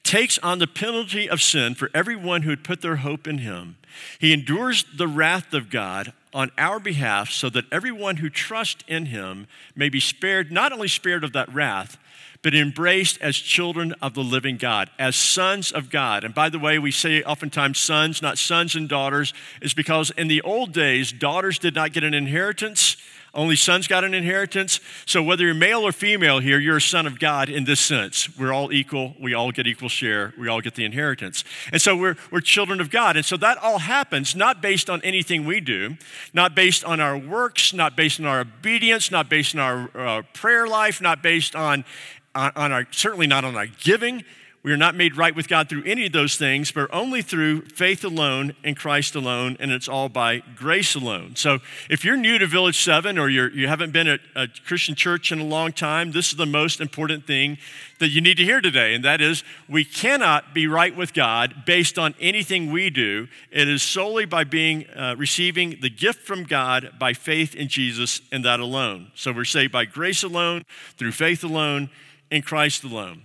takes 0.02 0.38
on 0.38 0.58
the 0.58 0.66
penalty 0.66 1.28
of 1.28 1.42
sin 1.42 1.74
for 1.74 1.90
everyone 1.94 2.42
who 2.42 2.50
had 2.50 2.64
put 2.64 2.80
their 2.80 2.96
hope 2.96 3.26
in 3.26 3.38
him. 3.38 3.76
He 4.18 4.32
endures 4.32 4.84
the 4.96 5.08
wrath 5.08 5.52
of 5.52 5.70
God 5.70 6.12
on 6.34 6.50
our 6.58 6.80
behalf 6.80 7.30
so 7.30 7.48
that 7.50 7.64
everyone 7.70 8.16
who 8.16 8.30
trusts 8.30 8.84
in 8.88 9.06
him 9.06 9.46
may 9.76 9.88
be 9.88 10.00
spared, 10.00 10.50
not 10.50 10.72
only 10.72 10.88
spared 10.88 11.24
of 11.24 11.32
that 11.32 11.52
wrath, 11.52 11.98
but 12.42 12.54
embraced 12.54 13.20
as 13.20 13.36
children 13.36 13.94
of 14.02 14.14
the 14.14 14.22
living 14.22 14.56
God, 14.56 14.90
as 14.98 15.14
sons 15.14 15.70
of 15.70 15.90
God. 15.90 16.24
And 16.24 16.34
by 16.34 16.48
the 16.48 16.58
way, 16.58 16.78
we 16.78 16.90
say 16.90 17.22
oftentimes 17.22 17.78
sons, 17.78 18.20
not 18.20 18.36
sons 18.36 18.74
and 18.74 18.88
daughters, 18.88 19.32
is 19.60 19.74
because 19.74 20.10
in 20.10 20.26
the 20.26 20.42
old 20.42 20.72
days, 20.72 21.12
daughters 21.12 21.58
did 21.58 21.74
not 21.74 21.92
get 21.92 22.02
an 22.02 22.14
inheritance 22.14 22.96
only 23.34 23.56
sons 23.56 23.86
got 23.86 24.04
an 24.04 24.12
inheritance. 24.12 24.78
So 25.06 25.22
whether 25.22 25.44
you're 25.44 25.54
male 25.54 25.86
or 25.86 25.92
female 25.92 26.38
here, 26.40 26.58
you're 26.58 26.76
a 26.76 26.82
son 26.82 27.06
of 27.06 27.18
God 27.18 27.48
in 27.48 27.64
this 27.64 27.80
sense. 27.80 28.28
We're 28.38 28.52
all 28.52 28.72
equal. 28.72 29.14
We 29.18 29.32
all 29.32 29.52
get 29.52 29.66
equal 29.66 29.88
share. 29.88 30.34
We 30.38 30.48
all 30.48 30.60
get 30.60 30.74
the 30.74 30.84
inheritance. 30.84 31.42
And 31.72 31.80
so 31.80 31.96
we're, 31.96 32.16
we're 32.30 32.40
children 32.40 32.78
of 32.80 32.90
God. 32.90 33.16
And 33.16 33.24
so 33.24 33.38
that 33.38 33.56
all 33.58 33.78
happens 33.78 34.36
not 34.36 34.60
based 34.60 34.90
on 34.90 35.00
anything 35.02 35.46
we 35.46 35.60
do, 35.60 35.96
not 36.34 36.54
based 36.54 36.84
on 36.84 37.00
our 37.00 37.16
works, 37.16 37.72
not 37.72 37.96
based 37.96 38.20
on 38.20 38.26
our 38.26 38.40
obedience, 38.40 39.10
not 39.10 39.30
based 39.30 39.54
on 39.54 39.60
our 39.60 39.90
uh, 39.94 40.22
prayer 40.34 40.66
life, 40.66 41.00
not 41.00 41.22
based 41.22 41.56
on, 41.56 41.86
on, 42.34 42.52
on 42.54 42.70
our, 42.70 42.86
certainly 42.90 43.26
not 43.26 43.44
on 43.44 43.56
our 43.56 43.66
giving. 43.66 44.24
We 44.64 44.70
are 44.70 44.76
not 44.76 44.94
made 44.94 45.16
right 45.16 45.34
with 45.34 45.48
God 45.48 45.68
through 45.68 45.82
any 45.86 46.06
of 46.06 46.12
those 46.12 46.36
things, 46.36 46.70
but 46.70 46.88
only 46.94 47.20
through 47.20 47.62
faith 47.62 48.04
alone 48.04 48.54
in 48.62 48.76
Christ 48.76 49.16
alone, 49.16 49.56
and 49.58 49.72
it's 49.72 49.88
all 49.88 50.08
by 50.08 50.38
grace 50.54 50.94
alone. 50.94 51.34
So 51.34 51.58
if 51.90 52.04
you're 52.04 52.16
new 52.16 52.38
to 52.38 52.46
Village 52.46 52.80
7 52.80 53.18
or 53.18 53.28
you're, 53.28 53.50
you 53.50 53.66
haven't 53.66 53.90
been 53.90 54.06
at 54.06 54.20
a 54.36 54.46
Christian 54.64 54.94
church 54.94 55.32
in 55.32 55.40
a 55.40 55.44
long 55.44 55.72
time, 55.72 56.12
this 56.12 56.30
is 56.30 56.36
the 56.36 56.46
most 56.46 56.80
important 56.80 57.26
thing 57.26 57.58
that 57.98 58.10
you 58.10 58.20
need 58.20 58.36
to 58.36 58.44
hear 58.44 58.60
today, 58.60 58.94
and 58.94 59.04
that 59.04 59.20
is 59.20 59.42
we 59.68 59.84
cannot 59.84 60.54
be 60.54 60.68
right 60.68 60.96
with 60.96 61.12
God 61.12 61.64
based 61.66 61.98
on 61.98 62.14
anything 62.20 62.70
we 62.70 62.88
do. 62.88 63.26
It 63.50 63.68
is 63.68 63.82
solely 63.82 64.26
by 64.26 64.44
being 64.44 64.88
uh, 64.90 65.16
receiving 65.18 65.78
the 65.80 65.90
gift 65.90 66.20
from 66.20 66.44
God 66.44 66.92
by 67.00 67.14
faith 67.14 67.56
in 67.56 67.66
Jesus 67.66 68.20
and 68.30 68.44
that 68.44 68.60
alone. 68.60 69.10
So 69.16 69.32
we're 69.32 69.44
saved 69.44 69.72
by 69.72 69.86
grace 69.86 70.22
alone, 70.22 70.64
through 70.96 71.12
faith 71.12 71.42
alone, 71.42 71.90
in 72.30 72.42
Christ 72.42 72.84
alone. 72.84 73.24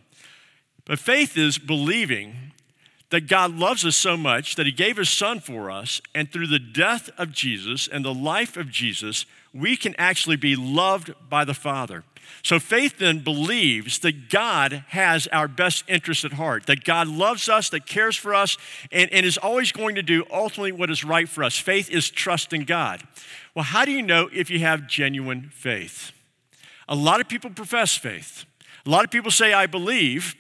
But 0.88 1.00
faith 1.00 1.38
is 1.38 1.58
believing 1.58 2.54
that 3.10 3.28
God 3.28 3.58
loves 3.58 3.86
us 3.86 3.96
so 3.96 4.18
much 4.18 4.56
that 4.56 4.66
He 4.66 4.72
gave 4.72 4.98
His 4.98 5.10
Son 5.10 5.40
for 5.40 5.70
us, 5.70 6.02
and 6.16 6.32
through 6.32 6.48
the 6.48 6.60
death 6.60 7.10
of 7.18 7.32
Jesus 7.32 7.88
and 7.88 8.04
the 8.04 8.14
life 8.14 8.58
of 8.58 8.70
Jesus, 8.70 9.26
we 9.54 9.78
can 9.78 9.96
actually 9.98 10.36
be 10.36 10.56
loved 10.56 11.14
by 11.30 11.46
the 11.46 11.54
Father. 11.54 12.04
So 12.44 12.60
faith 12.60 12.98
then 12.98 13.20
believes 13.20 14.00
that 14.00 14.30
God 14.30 14.84
has 14.90 15.28
our 15.28 15.48
best 15.48 15.84
interest 15.88 16.26
at 16.26 16.34
heart, 16.34 16.66
that 16.68 16.84
God 16.84 17.08
loves 17.08 17.48
us, 17.50 17.70
that 17.70 17.86
cares 17.86 18.16
for 18.16 18.34
us, 18.34 18.58
and, 18.92 19.12
and 19.12 19.26
is 19.26 19.38
always 19.38 19.72
going 19.72 19.96
to 19.96 20.04
do 20.04 20.26
ultimately 20.32 20.72
what 20.72 20.90
is 20.90 21.04
right 21.04 21.28
for 21.28 21.44
us. 21.44 21.58
Faith 21.58 21.90
is 21.90 22.10
trust 22.10 22.54
in 22.54 22.66
God. 22.66 23.04
Well, 23.56 23.64
how 23.64 23.86
do 23.86 23.92
you 23.92 24.02
know 24.02 24.30
if 24.34 24.50
you 24.50 24.60
have 24.60 24.88
genuine 24.88 25.50
faith? 25.54 26.12
A 26.90 26.96
lot 26.96 27.22
of 27.22 27.28
people 27.28 27.50
profess 27.50 27.96
faith. 27.96 28.46
A 28.86 28.90
lot 28.90 29.04
of 29.04 29.12
people 29.12 29.32
say, 29.32 29.54
I 29.54 29.66
believe. 29.66 30.36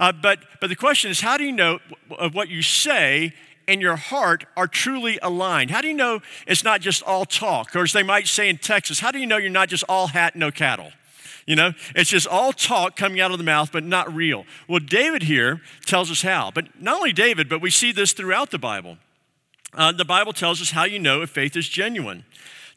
Uh, 0.00 0.12
but, 0.12 0.38
but 0.60 0.68
the 0.68 0.76
question 0.76 1.10
is, 1.10 1.20
how 1.20 1.36
do 1.36 1.44
you 1.44 1.52
know 1.52 1.78
of 2.18 2.34
what 2.34 2.48
you 2.48 2.62
say 2.62 3.34
and 3.68 3.82
your 3.82 3.96
heart 3.96 4.46
are 4.56 4.66
truly 4.66 5.18
aligned? 5.22 5.70
How 5.70 5.82
do 5.82 5.88
you 5.88 5.94
know 5.94 6.20
it's 6.46 6.64
not 6.64 6.80
just 6.80 7.02
all 7.02 7.26
talk? 7.26 7.76
Or 7.76 7.82
as 7.82 7.92
they 7.92 8.02
might 8.02 8.26
say 8.26 8.48
in 8.48 8.56
Texas, 8.56 8.98
how 8.98 9.10
do 9.10 9.18
you 9.18 9.26
know 9.26 9.36
you're 9.36 9.50
not 9.50 9.68
just 9.68 9.84
all 9.90 10.06
hat, 10.06 10.34
no 10.34 10.50
cattle? 10.50 10.90
You 11.46 11.54
know, 11.54 11.72
it's 11.94 12.08
just 12.08 12.26
all 12.26 12.54
talk 12.54 12.96
coming 12.96 13.20
out 13.20 13.30
of 13.30 13.38
the 13.38 13.44
mouth, 13.44 13.72
but 13.72 13.84
not 13.84 14.12
real. 14.12 14.46
Well, 14.68 14.80
David 14.80 15.24
here 15.24 15.60
tells 15.84 16.10
us 16.10 16.22
how. 16.22 16.50
But 16.50 16.80
not 16.80 16.96
only 16.96 17.12
David, 17.12 17.50
but 17.50 17.60
we 17.60 17.70
see 17.70 17.92
this 17.92 18.12
throughout 18.12 18.50
the 18.50 18.58
Bible. 18.58 18.96
Uh, 19.74 19.92
the 19.92 20.04
Bible 20.06 20.32
tells 20.32 20.62
us 20.62 20.70
how 20.70 20.84
you 20.84 20.98
know 20.98 21.20
if 21.20 21.30
faith 21.30 21.56
is 21.56 21.68
genuine. 21.68 22.24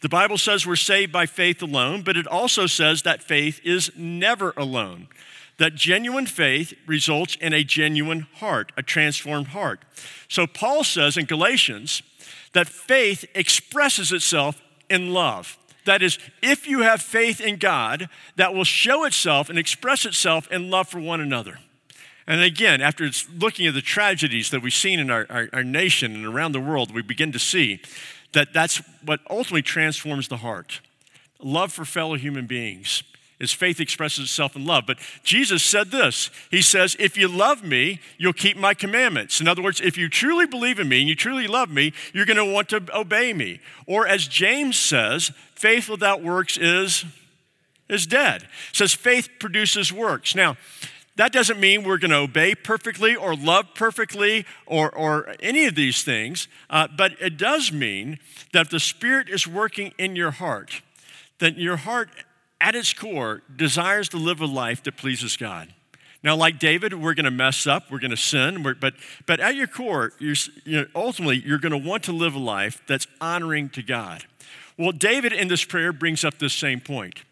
The 0.01 0.09
Bible 0.09 0.37
says 0.37 0.67
we're 0.67 0.75
saved 0.75 1.13
by 1.13 1.25
faith 1.25 1.61
alone, 1.61 2.01
but 2.01 2.17
it 2.17 2.27
also 2.27 2.65
says 2.65 3.03
that 3.03 3.23
faith 3.23 3.61
is 3.63 3.91
never 3.95 4.53
alone. 4.57 5.07
That 5.57 5.75
genuine 5.75 6.25
faith 6.25 6.73
results 6.87 7.37
in 7.39 7.53
a 7.53 7.63
genuine 7.63 8.27
heart, 8.35 8.71
a 8.75 8.83
transformed 8.83 9.47
heart. 9.47 9.81
So 10.27 10.47
Paul 10.47 10.83
says 10.83 11.15
in 11.15 11.25
Galatians 11.25 12.01
that 12.53 12.67
faith 12.67 13.25
expresses 13.35 14.11
itself 14.11 14.61
in 14.89 15.13
love. 15.13 15.57
That 15.85 16.01
is, 16.01 16.17
if 16.41 16.67
you 16.67 16.81
have 16.81 17.01
faith 17.01 17.41
in 17.41 17.57
God, 17.57 18.09
that 18.35 18.53
will 18.53 18.63
show 18.63 19.03
itself 19.03 19.49
and 19.49 19.59
express 19.59 20.05
itself 20.05 20.49
in 20.51 20.69
love 20.69 20.87
for 20.87 20.99
one 20.99 21.21
another. 21.21 21.59
And 22.25 22.41
again, 22.41 22.81
after 22.81 23.09
looking 23.37 23.67
at 23.67 23.73
the 23.73 23.81
tragedies 23.81 24.49
that 24.51 24.61
we've 24.61 24.73
seen 24.73 24.99
in 24.99 25.09
our, 25.09 25.25
our, 25.29 25.49
our 25.51 25.63
nation 25.63 26.15
and 26.15 26.25
around 26.25 26.53
the 26.53 26.59
world, 26.61 26.93
we 26.93 27.01
begin 27.01 27.31
to 27.33 27.39
see 27.39 27.81
that 28.31 28.53
that's 28.53 28.81
what 29.03 29.19
ultimately 29.29 29.61
transforms 29.61 30.29
the 30.29 30.37
heart. 30.37 30.79
Love 31.39 31.73
for 31.73 31.83
fellow 31.83 32.15
human 32.15 32.47
beings. 32.47 33.03
His 33.39 33.51
faith 33.51 33.79
expresses 33.79 34.25
itself 34.25 34.55
in 34.55 34.65
love. 34.65 34.85
But 34.85 34.99
Jesus 35.23 35.63
said 35.63 35.91
this 35.91 36.29
He 36.51 36.61
says, 36.61 36.95
If 36.99 37.17
you 37.17 37.27
love 37.27 37.63
me, 37.63 37.99
you'll 38.17 38.33
keep 38.33 38.57
my 38.57 38.73
commandments. 38.73 39.41
In 39.41 39.47
other 39.47 39.61
words, 39.61 39.81
if 39.81 39.97
you 39.97 40.09
truly 40.09 40.45
believe 40.45 40.79
in 40.79 40.87
me 40.87 40.99
and 40.99 41.09
you 41.09 41.15
truly 41.15 41.47
love 41.47 41.69
me, 41.69 41.93
you're 42.13 42.25
going 42.25 42.37
to 42.37 42.45
want 42.45 42.69
to 42.69 42.83
obey 42.95 43.33
me. 43.33 43.59
Or 43.85 44.07
as 44.07 44.27
James 44.27 44.77
says, 44.77 45.31
faith 45.55 45.89
without 45.89 46.21
works 46.21 46.57
is, 46.57 47.05
is 47.89 48.05
dead. 48.05 48.43
It 48.43 48.75
says 48.75 48.93
faith 48.93 49.29
produces 49.39 49.91
works. 49.91 50.35
Now, 50.35 50.57
that 51.15 51.31
doesn't 51.31 51.59
mean 51.59 51.83
we're 51.83 51.99
going 51.99 52.11
to 52.11 52.17
obey 52.17 52.55
perfectly 52.55 53.15
or 53.15 53.35
love 53.35 53.67
perfectly 53.75 54.45
or, 54.65 54.89
or 54.89 55.35
any 55.39 55.65
of 55.65 55.75
these 55.75 56.03
things, 56.03 56.47
uh, 56.71 56.87
but 56.95 57.13
it 57.21 57.37
does 57.37 57.71
mean 57.71 58.17
that 58.51 58.71
the 58.71 58.79
Spirit 58.79 59.29
is 59.29 59.47
working 59.47 59.93
in 59.99 60.15
your 60.15 60.31
heart, 60.31 60.81
that 61.37 61.57
your 61.57 61.77
heart 61.77 62.09
at 62.63 62.75
its 62.75 62.93
core 62.93 63.41
desires 63.53 64.07
to 64.09 64.17
live 64.17 64.39
a 64.39 64.45
life 64.45 64.81
that 64.83 64.95
pleases 64.95 65.35
God. 65.35 65.73
Now, 66.23 66.37
like 66.37 66.57
David, 66.57 66.93
we're 66.93 67.13
going 67.13 67.25
to 67.25 67.31
mess 67.31 67.67
up, 67.67 67.91
we're 67.91 67.99
going 67.99 68.11
to 68.11 68.17
sin, 68.17 68.63
but, 68.63 68.93
but 69.25 69.39
at 69.41 69.55
your 69.55 69.67
core, 69.67 70.13
you're, 70.17 70.37
you 70.63 70.79
know, 70.79 70.85
ultimately, 70.95 71.43
you're 71.45 71.59
going 71.59 71.73
to 71.73 71.89
want 71.89 72.03
to 72.05 72.13
live 72.13 72.33
a 72.33 72.39
life 72.39 72.81
that's 72.87 73.05
honoring 73.19 73.67
to 73.71 73.83
God. 73.83 74.23
Well, 74.77 74.93
David 74.93 75.33
in 75.33 75.49
this 75.49 75.65
prayer 75.65 75.91
brings 75.91 76.23
up 76.23 76.39
this 76.39 76.53
same 76.53 76.79
point 76.79 77.23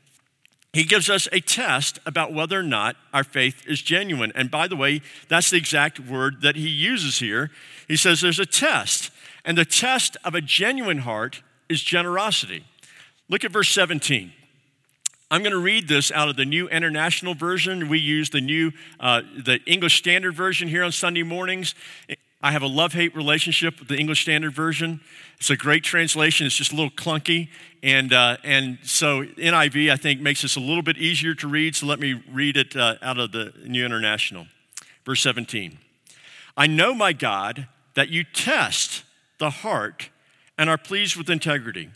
he 0.74 0.86
gives 0.86 1.10
us 1.10 1.28
a 1.34 1.42
test 1.42 2.00
about 2.06 2.34
whether 2.34 2.58
or 2.58 2.64
not 2.64 2.96
our 3.14 3.26
faith 3.26 3.68
is 3.68 3.82
genuine. 3.82 4.32
And 4.36 4.50
by 4.50 4.70
the 4.70 4.78
way, 4.78 5.02
that's 5.28 5.50
the 5.50 5.58
exact 5.58 6.00
word 6.00 6.42
that 6.44 6.56
he 6.56 6.70
uses 6.70 7.20
here. 7.20 7.52
He 7.90 7.98
says 7.98 8.22
there's 8.22 8.40
a 8.40 8.46
test, 8.46 9.12
and 9.44 9.58
the 9.58 9.66
test 9.66 10.16
of 10.24 10.34
a 10.34 10.40
genuine 10.40 11.00
heart 11.00 11.44
is 11.68 11.82
generosity. 11.82 12.64
Look 13.28 13.44
at 13.44 13.52
verse 13.52 13.70
17. 13.70 14.32
I'm 15.32 15.44
going 15.44 15.54
to 15.54 15.60
read 15.60 15.88
this 15.88 16.12
out 16.12 16.28
of 16.28 16.36
the 16.36 16.44
New 16.44 16.68
International 16.68 17.34
Version. 17.34 17.88
We 17.88 18.00
use 18.00 18.32
the 18.32 18.42
new, 18.42 18.74
uh, 19.00 19.22
the 19.34 19.62
English 19.66 19.98
Standard 19.98 20.36
Version 20.36 20.68
here 20.68 20.84
on 20.84 20.92
Sunday 20.92 21.24
mornings. 21.24 21.74
I 22.42 22.52
have 22.52 22.64
a 22.64 22.68
love 22.68 22.92
hate 22.92 23.16
relationship 23.16 23.80
with 23.80 23.88
the 23.88 23.96
English 23.96 24.24
Standard 24.24 24.54
Version. 24.54 25.00
It's 25.38 25.50
a 25.50 25.56
great 25.56 25.86
translation, 25.86 26.48
it's 26.48 26.58
just 26.58 26.74
a 26.74 26.76
little 26.76 26.92
clunky. 26.92 27.48
And, 27.82 28.12
uh, 28.12 28.38
and 28.44 28.80
so 28.84 29.24
NIV, 29.24 29.90
I 29.90 29.96
think, 29.96 30.20
makes 30.20 30.42
this 30.42 30.58
a 30.58 30.60
little 30.60 30.84
bit 30.84 30.98
easier 30.98 31.34
to 31.36 31.48
read. 31.48 31.78
So 31.78 31.86
let 31.86 32.02
me 32.02 32.22
read 32.30 32.58
it 32.58 32.76
uh, 32.76 32.96
out 33.02 33.18
of 33.18 33.32
the 33.32 33.54
New 33.66 33.86
International. 33.86 34.48
Verse 35.06 35.22
17 35.22 35.78
I 36.58 36.68
know, 36.68 36.94
my 36.94 37.14
God, 37.14 37.70
that 37.94 38.10
you 38.10 38.26
test 38.26 39.04
the 39.38 39.50
heart 39.50 40.10
and 40.58 40.70
are 40.70 40.78
pleased 40.78 41.16
with 41.16 41.30
integrity. 41.30 41.90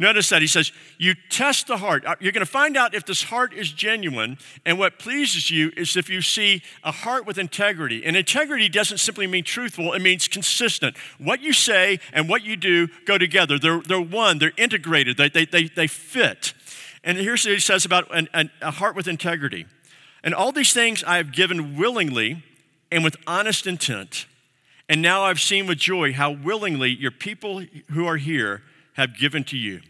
Notice 0.00 0.30
that 0.30 0.40
he 0.40 0.48
says, 0.48 0.72
You 0.96 1.14
test 1.28 1.66
the 1.66 1.76
heart. 1.76 2.06
Uh, 2.06 2.16
you're 2.20 2.32
going 2.32 2.44
to 2.44 2.50
find 2.50 2.74
out 2.74 2.94
if 2.94 3.04
this 3.04 3.24
heart 3.24 3.52
is 3.52 3.70
genuine. 3.70 4.38
And 4.64 4.78
what 4.78 4.98
pleases 4.98 5.50
you 5.50 5.72
is 5.76 5.94
if 5.94 6.08
you 6.08 6.22
see 6.22 6.62
a 6.82 6.90
heart 6.90 7.26
with 7.26 7.36
integrity. 7.36 8.02
And 8.06 8.16
integrity 8.16 8.70
doesn't 8.70 8.96
simply 8.96 9.26
mean 9.26 9.44
truthful, 9.44 9.92
it 9.92 10.00
means 10.00 10.26
consistent. 10.26 10.96
What 11.18 11.42
you 11.42 11.52
say 11.52 12.00
and 12.14 12.30
what 12.30 12.42
you 12.42 12.56
do 12.56 12.88
go 13.04 13.18
together. 13.18 13.58
They're, 13.58 13.82
they're 13.82 14.00
one, 14.00 14.38
they're 14.38 14.54
integrated, 14.56 15.18
they, 15.18 15.28
they, 15.28 15.44
they, 15.44 15.64
they 15.64 15.86
fit. 15.86 16.54
And 17.04 17.18
here's 17.18 17.44
what 17.44 17.52
he 17.52 17.60
says 17.60 17.84
about 17.84 18.08
an, 18.16 18.26
an, 18.32 18.50
a 18.62 18.70
heart 18.70 18.96
with 18.96 19.06
integrity. 19.06 19.66
And 20.24 20.34
all 20.34 20.50
these 20.50 20.72
things 20.72 21.04
I 21.04 21.18
have 21.18 21.30
given 21.30 21.76
willingly 21.76 22.42
and 22.90 23.04
with 23.04 23.18
honest 23.26 23.66
intent. 23.66 24.24
And 24.88 25.02
now 25.02 25.24
I've 25.24 25.40
seen 25.40 25.66
with 25.66 25.76
joy 25.76 26.14
how 26.14 26.30
willingly 26.30 26.88
your 26.88 27.10
people 27.10 27.64
who 27.90 28.06
are 28.06 28.16
here 28.16 28.62
have 28.94 29.16
given 29.16 29.44
to 29.44 29.56
you. 29.56 29.80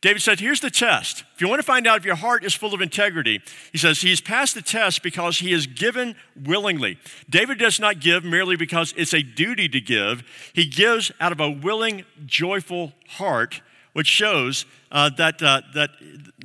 David 0.00 0.22
said, 0.22 0.40
Here's 0.40 0.60
the 0.60 0.70
test. 0.70 1.24
If 1.34 1.40
you 1.40 1.48
want 1.48 1.58
to 1.58 1.66
find 1.66 1.86
out 1.86 1.98
if 1.98 2.04
your 2.04 2.16
heart 2.16 2.44
is 2.44 2.54
full 2.54 2.72
of 2.72 2.80
integrity, 2.80 3.40
he 3.70 3.78
says, 3.78 4.00
He's 4.00 4.20
passed 4.20 4.54
the 4.54 4.62
test 4.62 5.02
because 5.02 5.38
he 5.38 5.52
has 5.52 5.66
given 5.66 6.14
willingly. 6.42 6.98
David 7.28 7.58
does 7.58 7.78
not 7.78 8.00
give 8.00 8.24
merely 8.24 8.56
because 8.56 8.94
it's 8.96 9.12
a 9.12 9.22
duty 9.22 9.68
to 9.68 9.80
give, 9.80 10.22
he 10.54 10.64
gives 10.64 11.12
out 11.20 11.32
of 11.32 11.40
a 11.40 11.50
willing, 11.50 12.04
joyful 12.24 12.92
heart, 13.08 13.60
which 13.92 14.06
shows 14.06 14.64
uh, 14.90 15.10
that, 15.10 15.42
uh, 15.42 15.60
that, 15.74 15.90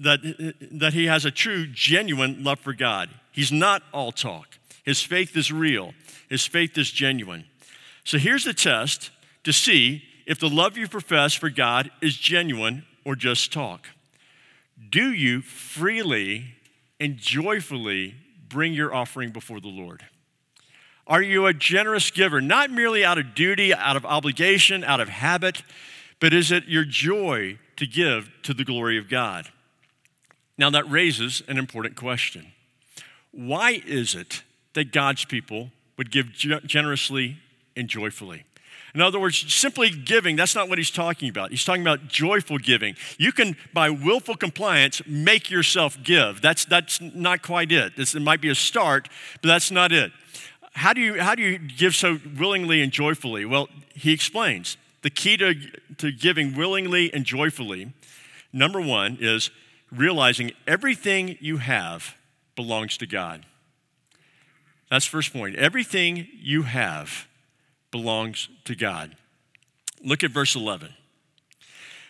that, 0.01 0.55
that 0.71 0.93
he 0.93 1.05
has 1.05 1.23
a 1.23 1.31
true, 1.31 1.65
genuine 1.67 2.43
love 2.43 2.59
for 2.59 2.73
God. 2.73 3.09
He's 3.31 3.51
not 3.51 3.83
all 3.93 4.11
talk, 4.11 4.57
his 4.83 5.01
faith 5.01 5.37
is 5.37 5.51
real, 5.51 5.93
his 6.27 6.45
faith 6.45 6.77
is 6.77 6.91
genuine. 6.91 7.45
So 8.03 8.17
here's 8.17 8.43
the 8.43 8.53
test 8.53 9.11
to 9.45 9.53
see 9.53 10.03
if 10.25 10.39
the 10.39 10.49
love 10.49 10.77
you 10.77 10.87
profess 10.87 11.33
for 11.33 11.49
God 11.49 11.91
is 12.01 12.17
genuine 12.17 12.85
or 13.03 13.15
just 13.15 13.53
talk? 13.53 13.87
Do 14.89 15.11
you 15.11 15.41
freely 15.41 16.55
and 16.99 17.17
joyfully 17.17 18.15
bring 18.49 18.73
your 18.73 18.93
offering 18.93 19.31
before 19.31 19.59
the 19.59 19.67
Lord? 19.67 20.05
Are 21.07 21.21
you 21.21 21.45
a 21.45 21.53
generous 21.53 22.09
giver, 22.09 22.41
not 22.41 22.71
merely 22.71 23.05
out 23.05 23.17
of 23.17 23.35
duty, 23.35 23.73
out 23.73 23.95
of 23.95 24.05
obligation, 24.05 24.83
out 24.83 24.99
of 24.99 25.09
habit, 25.09 25.61
but 26.19 26.33
is 26.33 26.51
it 26.51 26.65
your 26.65 26.83
joy 26.83 27.59
to 27.75 27.85
give 27.85 28.31
to 28.43 28.53
the 28.53 28.63
glory 28.63 28.97
of 28.97 29.07
God? 29.07 29.49
Now, 30.57 30.69
that 30.71 30.89
raises 30.89 31.43
an 31.47 31.57
important 31.57 31.95
question. 31.95 32.53
Why 33.31 33.81
is 33.85 34.15
it 34.15 34.43
that 34.73 34.91
God's 34.91 35.25
people 35.25 35.71
would 35.97 36.09
give 36.09 36.31
generously 36.31 37.37
and 37.75 37.87
joyfully? 37.87 38.45
In 38.93 39.01
other 39.01 39.19
words, 39.19 39.53
simply 39.53 39.89
giving, 39.89 40.35
that's 40.35 40.55
not 40.55 40.69
what 40.69 40.77
he's 40.77 40.89
talking 40.89 41.27
about. 41.27 41.51
He's 41.51 41.65
talking 41.65 41.81
about 41.81 42.07
joyful 42.07 42.57
giving. 42.57 42.95
You 43.17 43.31
can, 43.31 43.57
by 43.73 43.89
willful 43.89 44.35
compliance, 44.35 45.01
make 45.05 45.51
yourself 45.51 45.97
give. 46.01 46.41
That's, 46.41 46.63
that's 46.63 47.01
not 47.01 47.41
quite 47.41 47.71
it. 47.71 47.97
This, 47.97 48.15
it 48.15 48.21
might 48.21 48.39
be 48.39 48.49
a 48.49 48.55
start, 48.55 49.09
but 49.41 49.49
that's 49.49 49.69
not 49.69 49.91
it. 49.91 50.13
How 50.73 50.93
do, 50.93 51.01
you, 51.01 51.21
how 51.21 51.35
do 51.35 51.41
you 51.41 51.57
give 51.57 51.95
so 51.95 52.19
willingly 52.37 52.81
and 52.81 52.91
joyfully? 52.91 53.45
Well, 53.45 53.67
he 53.93 54.13
explains. 54.13 54.77
The 55.01 55.09
key 55.09 55.37
to, 55.37 55.55
to 55.97 56.11
giving 56.11 56.55
willingly 56.55 57.13
and 57.13 57.25
joyfully, 57.25 57.93
number 58.51 58.81
one, 58.81 59.17
is 59.19 59.51
realizing 59.91 60.51
everything 60.65 61.37
you 61.39 61.57
have 61.57 62.15
belongs 62.55 62.97
to 62.97 63.05
God. 63.05 63.45
That's 64.89 65.05
first 65.05 65.33
point. 65.33 65.55
Everything 65.55 66.27
you 66.33 66.63
have 66.63 67.27
belongs 67.95 68.49
to 68.65 68.75
God. 68.75 69.15
Look 70.03 70.21
at 70.25 70.31
verse 70.31 70.53
11. 70.53 70.89
It 70.89 70.93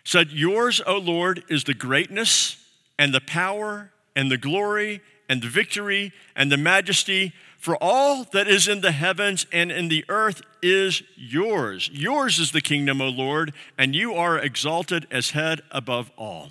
said, 0.03 0.31
Yours, 0.31 0.81
O 0.87 0.97
Lord, 0.97 1.43
is 1.47 1.65
the 1.65 1.75
greatness 1.75 2.57
and 2.97 3.13
the 3.13 3.21
power 3.21 3.91
and 4.15 4.31
the 4.31 4.37
glory 4.39 5.01
and 5.29 5.43
the 5.43 5.47
victory 5.47 6.11
and 6.35 6.51
the 6.51 6.57
majesty, 6.57 7.33
for 7.59 7.77
all 7.79 8.23
that 8.33 8.47
is 8.47 8.67
in 8.67 8.81
the 8.81 8.93
heavens 8.93 9.45
and 9.51 9.71
in 9.71 9.89
the 9.89 10.03
earth 10.09 10.41
is 10.63 11.03
yours. 11.15 11.87
Yours 11.93 12.39
is 12.39 12.51
the 12.51 12.61
kingdom, 12.61 12.99
O 12.99 13.09
Lord, 13.09 13.53
and 13.77 13.95
you 13.95 14.15
are 14.15 14.39
exalted 14.39 15.05
as 15.11 15.31
head 15.31 15.61
above 15.69 16.09
all. 16.17 16.49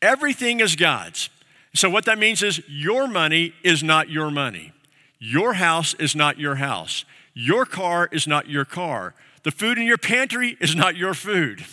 Everything 0.00 0.60
is 0.60 0.74
God's. 0.74 1.28
So, 1.74 1.90
what 1.90 2.06
that 2.06 2.18
means 2.18 2.42
is 2.42 2.62
your 2.66 3.08
money 3.08 3.52
is 3.62 3.82
not 3.82 4.08
your 4.08 4.30
money. 4.30 4.72
Your 5.18 5.52
house 5.52 5.92
is 5.94 6.16
not 6.16 6.38
your 6.38 6.54
house. 6.54 7.04
Your 7.40 7.64
car 7.66 8.08
is 8.10 8.26
not 8.26 8.48
your 8.48 8.64
car. 8.64 9.14
The 9.44 9.52
food 9.52 9.78
in 9.78 9.86
your 9.86 9.96
pantry 9.96 10.56
is 10.60 10.74
not 10.74 10.96
your 10.96 11.14
food. 11.14 11.64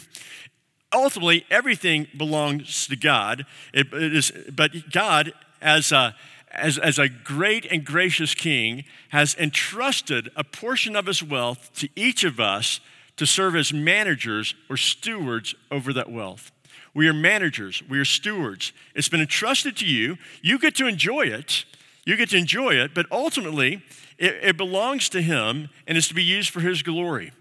Ultimately, 0.93 1.43
everything 1.49 2.05
belongs 2.15 2.85
to 2.85 2.95
God. 2.95 3.47
It, 3.73 3.91
it 3.91 4.15
is, 4.15 4.31
but 4.53 4.91
God, 4.91 5.33
as 5.63 5.91
a, 5.91 6.15
as, 6.51 6.77
as 6.77 6.99
a 6.99 7.09
great 7.09 7.65
and 7.65 7.83
gracious 7.83 8.35
king, 8.35 8.83
has 9.09 9.33
entrusted 9.39 10.29
a 10.35 10.43
portion 10.43 10.95
of 10.95 11.07
his 11.07 11.23
wealth 11.23 11.71
to 11.77 11.89
each 11.95 12.23
of 12.23 12.39
us 12.39 12.79
to 13.17 13.25
serve 13.25 13.55
as 13.55 13.73
managers 13.73 14.53
or 14.69 14.77
stewards 14.77 15.55
over 15.71 15.91
that 15.93 16.11
wealth. 16.11 16.51
We 16.93 17.07
are 17.07 17.13
managers, 17.13 17.81
we 17.89 17.97
are 17.97 18.05
stewards. 18.05 18.71
It's 18.93 19.09
been 19.09 19.19
entrusted 19.19 19.75
to 19.77 19.87
you. 19.87 20.19
You 20.43 20.59
get 20.59 20.75
to 20.75 20.85
enjoy 20.85 21.23
it. 21.23 21.65
You 22.05 22.17
get 22.17 22.29
to 22.29 22.37
enjoy 22.37 22.75
it, 22.75 22.93
but 22.93 23.07
ultimately, 23.11 23.81
it, 24.17 24.35
it 24.41 24.57
belongs 24.57 25.09
to 25.09 25.21
him 25.21 25.69
and 25.87 25.97
is 25.97 26.07
to 26.07 26.13
be 26.13 26.23
used 26.23 26.49
for 26.49 26.61
his 26.61 26.81
glory. 26.81 27.31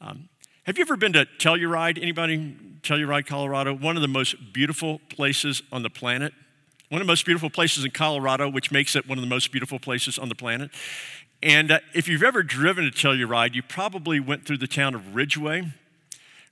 Um, 0.00 0.28
have 0.64 0.78
you 0.78 0.82
ever 0.82 0.96
been 0.96 1.12
to 1.14 1.26
Telluride? 1.38 2.00
Anybody? 2.00 2.56
Telluride, 2.82 3.26
Colorado? 3.26 3.74
One 3.74 3.96
of 3.96 4.02
the 4.02 4.08
most 4.08 4.52
beautiful 4.52 5.00
places 5.08 5.62
on 5.72 5.82
the 5.82 5.90
planet. 5.90 6.32
One 6.88 7.00
of 7.00 7.06
the 7.06 7.10
most 7.10 7.24
beautiful 7.24 7.50
places 7.50 7.84
in 7.84 7.90
Colorado, 7.90 8.48
which 8.50 8.70
makes 8.70 8.94
it 8.94 9.08
one 9.08 9.16
of 9.18 9.22
the 9.22 9.28
most 9.28 9.50
beautiful 9.50 9.78
places 9.78 10.18
on 10.18 10.28
the 10.28 10.34
planet. 10.34 10.70
And 11.42 11.72
uh, 11.72 11.80
if 11.94 12.06
you've 12.06 12.22
ever 12.22 12.42
driven 12.42 12.84
to 12.84 12.90
Telluride, 12.90 13.54
you 13.54 13.62
probably 13.62 14.20
went 14.20 14.46
through 14.46 14.58
the 14.58 14.66
town 14.66 14.94
of 14.94 15.14
Ridgway. 15.14 15.72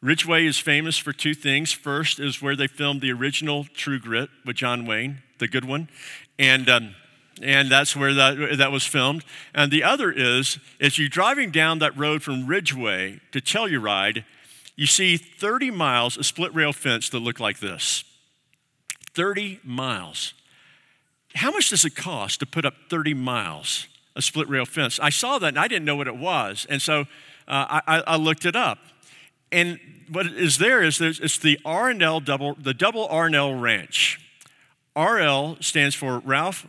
Ridgway 0.00 0.46
is 0.46 0.58
famous 0.58 0.96
for 0.96 1.12
two 1.12 1.34
things. 1.34 1.72
First 1.72 2.18
is 2.18 2.40
where 2.40 2.56
they 2.56 2.66
filmed 2.66 3.02
the 3.02 3.12
original 3.12 3.66
True 3.74 4.00
Grit 4.00 4.30
with 4.46 4.56
John 4.56 4.86
Wayne, 4.86 5.18
the 5.38 5.46
good 5.46 5.66
one. 5.66 5.88
And 6.38 6.68
um, 6.70 6.94
and 7.42 7.70
that's 7.70 7.96
where 7.96 8.14
that, 8.14 8.58
that 8.58 8.72
was 8.72 8.86
filmed. 8.86 9.24
And 9.54 9.70
the 9.70 9.82
other 9.82 10.10
is, 10.10 10.58
as 10.80 10.98
you're 10.98 11.08
driving 11.08 11.50
down 11.50 11.78
that 11.78 11.96
road 11.96 12.22
from 12.22 12.46
Ridgway 12.46 13.20
to 13.32 13.40
Telluride, 13.40 14.24
you 14.76 14.86
see 14.86 15.16
30 15.16 15.70
miles 15.70 16.16
of 16.16 16.26
split 16.26 16.54
rail 16.54 16.72
fence 16.72 17.08
that 17.10 17.18
look 17.18 17.40
like 17.40 17.60
this. 17.60 18.04
30 19.14 19.60
miles. 19.64 20.34
How 21.34 21.50
much 21.50 21.70
does 21.70 21.84
it 21.84 21.94
cost 21.94 22.40
to 22.40 22.46
put 22.46 22.64
up 22.64 22.74
30 22.88 23.14
miles 23.14 23.86
of 24.16 24.24
split 24.24 24.48
rail 24.48 24.64
fence? 24.64 24.98
I 25.00 25.10
saw 25.10 25.38
that 25.38 25.48
and 25.48 25.58
I 25.58 25.68
didn't 25.68 25.84
know 25.84 25.96
what 25.96 26.08
it 26.08 26.16
was. 26.16 26.66
And 26.68 26.80
so 26.80 27.02
uh, 27.46 27.80
I, 27.86 28.02
I, 28.06 28.16
looked 28.16 28.44
it 28.44 28.56
up. 28.56 28.78
And 29.52 29.78
what 30.10 30.26
is 30.26 30.58
there 30.58 30.82
is 30.82 30.98
there's, 30.98 31.20
it's 31.20 31.38
the 31.38 31.58
R&L 31.64 32.20
double, 32.20 32.54
the 32.54 32.74
double 32.74 33.06
R&L 33.08 33.54
ranch. 33.54 34.20
RL 34.96 35.56
stands 35.60 35.94
for 35.94 36.18
Ralph 36.20 36.66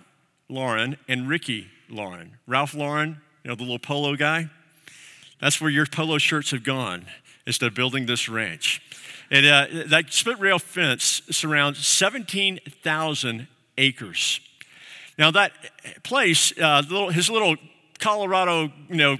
Lauren 0.52 0.98
and 1.08 1.28
Ricky 1.30 1.70
Lauren. 1.90 2.38
Ralph 2.46 2.74
Lauren, 2.74 3.22
you 3.44 3.50
know, 3.50 3.56
the 3.56 3.64
little 3.64 3.80
polo 3.80 4.16
guy. 4.16 4.50
That's 5.40 5.60
where 5.60 5.70
your 5.70 5.86
polo 5.86 6.18
shirts 6.18 6.52
have 6.52 6.64
gone, 6.64 7.06
instead 7.48 7.68
of 7.68 7.74
building 7.74 8.06
this 8.06 8.30
ranch. 8.30 8.82
And 9.32 9.46
uh, 9.46 9.68
that 9.88 10.12
split 10.14 10.40
rail 10.40 10.60
fence 10.60 11.22
surrounds 11.32 11.86
17,000 11.88 13.48
acres. 13.78 14.42
Now, 15.18 15.32
that 15.32 15.54
place, 16.04 16.54
uh, 16.60 16.84
his 17.12 17.30
little 17.30 17.56
Colorado, 18.00 18.72
you 18.90 18.96
know, 18.96 19.18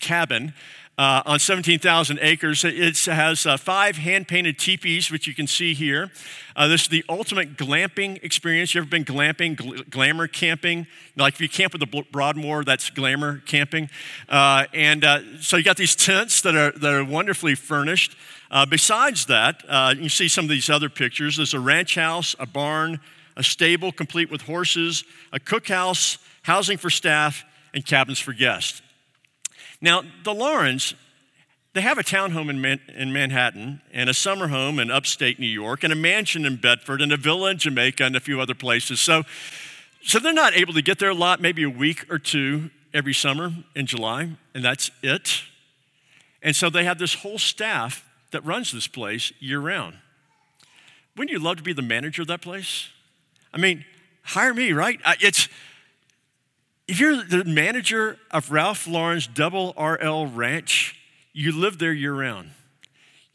cabin 0.00 0.54
uh, 1.00 1.22
on 1.24 1.38
17,000 1.38 2.18
acres. 2.20 2.62
It 2.62 2.98
has 3.06 3.46
uh, 3.46 3.56
five 3.56 3.96
hand 3.96 4.28
painted 4.28 4.58
teepees, 4.58 5.10
which 5.10 5.26
you 5.26 5.34
can 5.34 5.46
see 5.46 5.72
here. 5.72 6.10
Uh, 6.54 6.68
this 6.68 6.82
is 6.82 6.88
the 6.88 7.02
ultimate 7.08 7.56
glamping 7.56 8.22
experience. 8.22 8.74
You 8.74 8.82
ever 8.82 8.90
been 8.90 9.06
glamping, 9.06 9.56
gl- 9.56 9.88
glamour 9.88 10.26
camping? 10.26 10.86
Like 11.16 11.32
if 11.32 11.40
you 11.40 11.48
camp 11.48 11.72
with 11.72 11.80
the 11.80 12.04
Broadmoor, 12.12 12.64
that's 12.64 12.90
glamour 12.90 13.38
camping. 13.46 13.88
Uh, 14.28 14.66
and 14.74 15.02
uh, 15.02 15.40
so 15.40 15.56
you 15.56 15.62
got 15.62 15.78
these 15.78 15.96
tents 15.96 16.42
that 16.42 16.54
are, 16.54 16.72
that 16.72 16.92
are 16.92 17.04
wonderfully 17.04 17.54
furnished. 17.54 18.14
Uh, 18.50 18.66
besides 18.66 19.24
that, 19.24 19.62
you 19.96 20.10
see 20.10 20.28
some 20.28 20.44
of 20.44 20.50
these 20.50 20.68
other 20.68 20.90
pictures. 20.90 21.38
There's 21.38 21.54
a 21.54 21.60
ranch 21.60 21.94
house, 21.94 22.36
a 22.38 22.44
barn, 22.44 23.00
a 23.38 23.42
stable 23.42 23.90
complete 23.90 24.30
with 24.30 24.42
horses, 24.42 25.04
a 25.32 25.40
cookhouse, 25.40 26.18
housing 26.42 26.76
for 26.76 26.90
staff, 26.90 27.42
and 27.72 27.86
cabins 27.86 28.18
for 28.18 28.34
guests. 28.34 28.82
Now, 29.80 30.02
the 30.24 30.34
Laurens, 30.34 30.94
they 31.72 31.80
have 31.80 31.98
a 31.98 32.02
townhome 32.02 32.50
in, 32.50 32.60
Man- 32.60 32.80
in 32.94 33.12
Manhattan 33.12 33.80
and 33.92 34.10
a 34.10 34.14
summer 34.14 34.48
home 34.48 34.78
in 34.78 34.90
upstate 34.90 35.38
New 35.38 35.46
York 35.46 35.84
and 35.84 35.92
a 35.92 35.96
mansion 35.96 36.44
in 36.44 36.56
Bedford 36.56 37.00
and 37.00 37.12
a 37.12 37.16
villa 37.16 37.50
in 37.50 37.58
Jamaica 37.58 38.04
and 38.04 38.16
a 38.16 38.20
few 38.20 38.40
other 38.40 38.54
places. 38.54 39.00
So, 39.00 39.22
so 40.02 40.18
they're 40.18 40.32
not 40.32 40.54
able 40.54 40.72
to 40.74 40.82
get 40.82 40.98
there 40.98 41.10
a 41.10 41.14
lot, 41.14 41.40
maybe 41.40 41.62
a 41.62 41.70
week 41.70 42.10
or 42.10 42.18
two 42.18 42.70
every 42.92 43.14
summer 43.14 43.52
in 43.74 43.86
July, 43.86 44.30
and 44.54 44.64
that's 44.64 44.90
it. 45.02 45.42
And 46.42 46.56
so 46.56 46.70
they 46.70 46.84
have 46.84 46.98
this 46.98 47.14
whole 47.14 47.38
staff 47.38 48.04
that 48.30 48.44
runs 48.44 48.72
this 48.72 48.86
place 48.86 49.32
year 49.40 49.60
round. 49.60 49.96
Wouldn't 51.16 51.30
you 51.30 51.38
love 51.38 51.58
to 51.58 51.62
be 51.62 51.72
the 51.72 51.82
manager 51.82 52.22
of 52.22 52.28
that 52.28 52.40
place? 52.40 52.88
I 53.52 53.58
mean, 53.58 53.84
hire 54.22 54.54
me, 54.54 54.72
right? 54.72 55.00
It's 55.20 55.48
if 56.90 56.98
you're 56.98 57.22
the 57.22 57.44
manager 57.44 58.18
of 58.32 58.50
Ralph 58.50 58.88
Lauren's 58.88 59.28
Double 59.28 59.72
RL 59.78 60.26
Ranch, 60.26 61.00
you 61.32 61.52
live 61.52 61.78
there 61.78 61.92
year 61.92 62.12
round. 62.12 62.50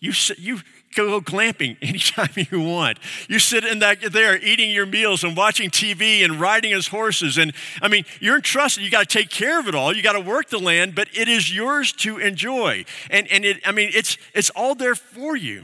You, 0.01 0.11
you 0.37 0.59
go 0.93 1.21
glamping 1.21 1.77
anytime 1.81 2.31
you 2.35 2.59
want. 2.59 2.99
You 3.29 3.39
sit 3.39 3.63
in 3.63 3.79
that 3.79 4.01
there 4.11 4.37
eating 4.37 4.71
your 4.71 4.85
meals 4.85 5.23
and 5.23 5.37
watching 5.37 5.69
TV 5.69 6.25
and 6.25 6.41
riding 6.41 6.71
his 6.71 6.87
horses. 6.87 7.37
And 7.37 7.53
I 7.81 7.87
mean, 7.87 8.03
you're 8.19 8.35
entrusted. 8.35 8.83
You 8.83 8.91
got 8.91 9.07
to 9.07 9.17
take 9.17 9.29
care 9.29 9.57
of 9.57 9.69
it 9.69 9.73
all. 9.73 9.95
You 9.95 10.03
got 10.03 10.13
to 10.13 10.21
work 10.21 10.49
the 10.49 10.59
land, 10.59 10.93
but 10.93 11.07
it 11.13 11.29
is 11.29 11.55
yours 11.55 11.93
to 11.93 12.17
enjoy. 12.17 12.83
And, 13.09 13.25
and 13.31 13.45
it, 13.45 13.61
I 13.65 13.71
mean, 13.71 13.89
it's, 13.93 14.17
it's 14.33 14.49
all 14.49 14.75
there 14.75 14.95
for 14.95 15.37
you. 15.37 15.63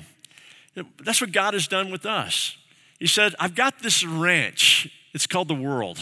That's 1.04 1.20
what 1.20 1.34
God 1.34 1.54
has 1.54 1.68
done 1.68 1.92
with 1.92 2.06
us. 2.06 2.56
He 3.00 3.08
said, 3.08 3.36
I've 3.38 3.56
got 3.56 3.80
this 3.80 4.06
ranch. 4.06 4.90
It's 5.14 5.28
called 5.28 5.50
the 5.50 5.56
world. 5.56 6.02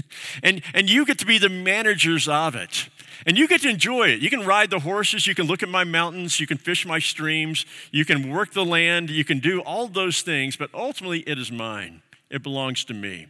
and, 0.42 0.62
and 0.74 0.90
you 0.90 1.04
get 1.04 1.18
to 1.18 1.26
be 1.26 1.38
the 1.38 1.48
managers 1.48 2.28
of 2.28 2.54
it. 2.54 2.88
And 3.24 3.38
you 3.38 3.46
get 3.46 3.62
to 3.62 3.68
enjoy 3.68 4.08
it. 4.08 4.20
You 4.20 4.30
can 4.30 4.44
ride 4.44 4.70
the 4.70 4.80
horses, 4.80 5.26
you 5.26 5.34
can 5.34 5.46
look 5.46 5.62
at 5.62 5.68
my 5.68 5.84
mountains, 5.84 6.40
you 6.40 6.46
can 6.46 6.58
fish 6.58 6.84
my 6.84 6.98
streams, 6.98 7.64
you 7.90 8.04
can 8.04 8.30
work 8.30 8.52
the 8.52 8.64
land, 8.64 9.10
you 9.10 9.24
can 9.24 9.38
do 9.38 9.60
all 9.60 9.86
those 9.86 10.22
things, 10.22 10.56
but 10.56 10.70
ultimately 10.74 11.20
it 11.20 11.38
is 11.38 11.52
mine. 11.52 12.02
It 12.30 12.42
belongs 12.42 12.84
to 12.86 12.94
me. 12.94 13.28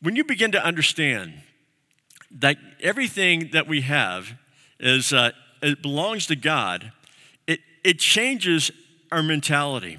When 0.00 0.16
you 0.16 0.24
begin 0.24 0.52
to 0.52 0.64
understand 0.64 1.34
that 2.38 2.58
everything 2.80 3.50
that 3.52 3.66
we 3.66 3.82
have 3.82 4.34
is, 4.78 5.12
uh, 5.12 5.30
it 5.62 5.82
belongs 5.82 6.26
to 6.26 6.36
God, 6.36 6.92
it, 7.46 7.60
it 7.84 7.98
changes 7.98 8.70
our 9.10 9.22
mentality. 9.22 9.98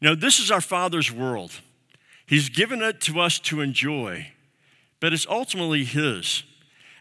You 0.00 0.08
know, 0.08 0.14
this 0.14 0.38
is 0.38 0.50
our 0.50 0.60
Father's 0.60 1.10
world. 1.10 1.52
He's 2.26 2.48
given 2.48 2.82
it 2.82 3.00
to 3.02 3.20
us 3.20 3.38
to 3.40 3.60
enjoy 3.60 4.28
but 5.00 5.12
it's 5.12 5.26
ultimately 5.28 5.84
His. 5.84 6.42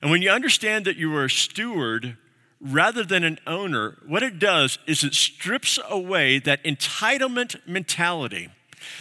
And 0.01 0.11
when 0.11 0.21
you 0.21 0.29
understand 0.29 0.85
that 0.85 0.97
you 0.97 1.15
are 1.15 1.25
a 1.25 1.29
steward 1.29 2.17
rather 2.61 3.03
than 3.03 3.23
an 3.23 3.39
owner, 3.45 3.97
what 4.07 4.23
it 4.23 4.39
does 4.39 4.77
is 4.87 5.03
it 5.03 5.13
strips 5.13 5.79
away 5.89 6.39
that 6.39 6.63
entitlement 6.63 7.55
mentality. 7.67 8.49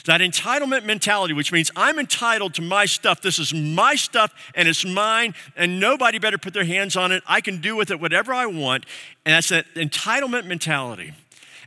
That 0.07 0.21
entitlement 0.21 0.85
mentality, 0.85 1.35
which 1.35 1.53
means 1.53 1.71
I'm 1.77 1.99
entitled 1.99 2.55
to 2.55 2.63
my 2.63 2.87
stuff. 2.87 3.21
This 3.21 3.39
is 3.39 3.53
my 3.53 3.97
stuff 3.97 4.33
and 4.55 4.67
it's 4.67 4.85
mine, 4.85 5.35
and 5.57 5.79
nobody 5.79 6.19
better 6.19 6.39
put 6.39 6.55
their 6.55 6.65
hands 6.65 6.97
on 6.97 7.13
it. 7.13 7.23
I 7.27 7.41
can 7.41 7.61
do 7.61 7.77
with 7.77 7.91
it 7.91 8.01
whatever 8.01 8.33
I 8.33 8.47
want. 8.47 8.87
And 9.25 9.35
that's 9.35 9.51
that 9.51 9.67
entitlement 9.75 10.47
mentality, 10.47 11.13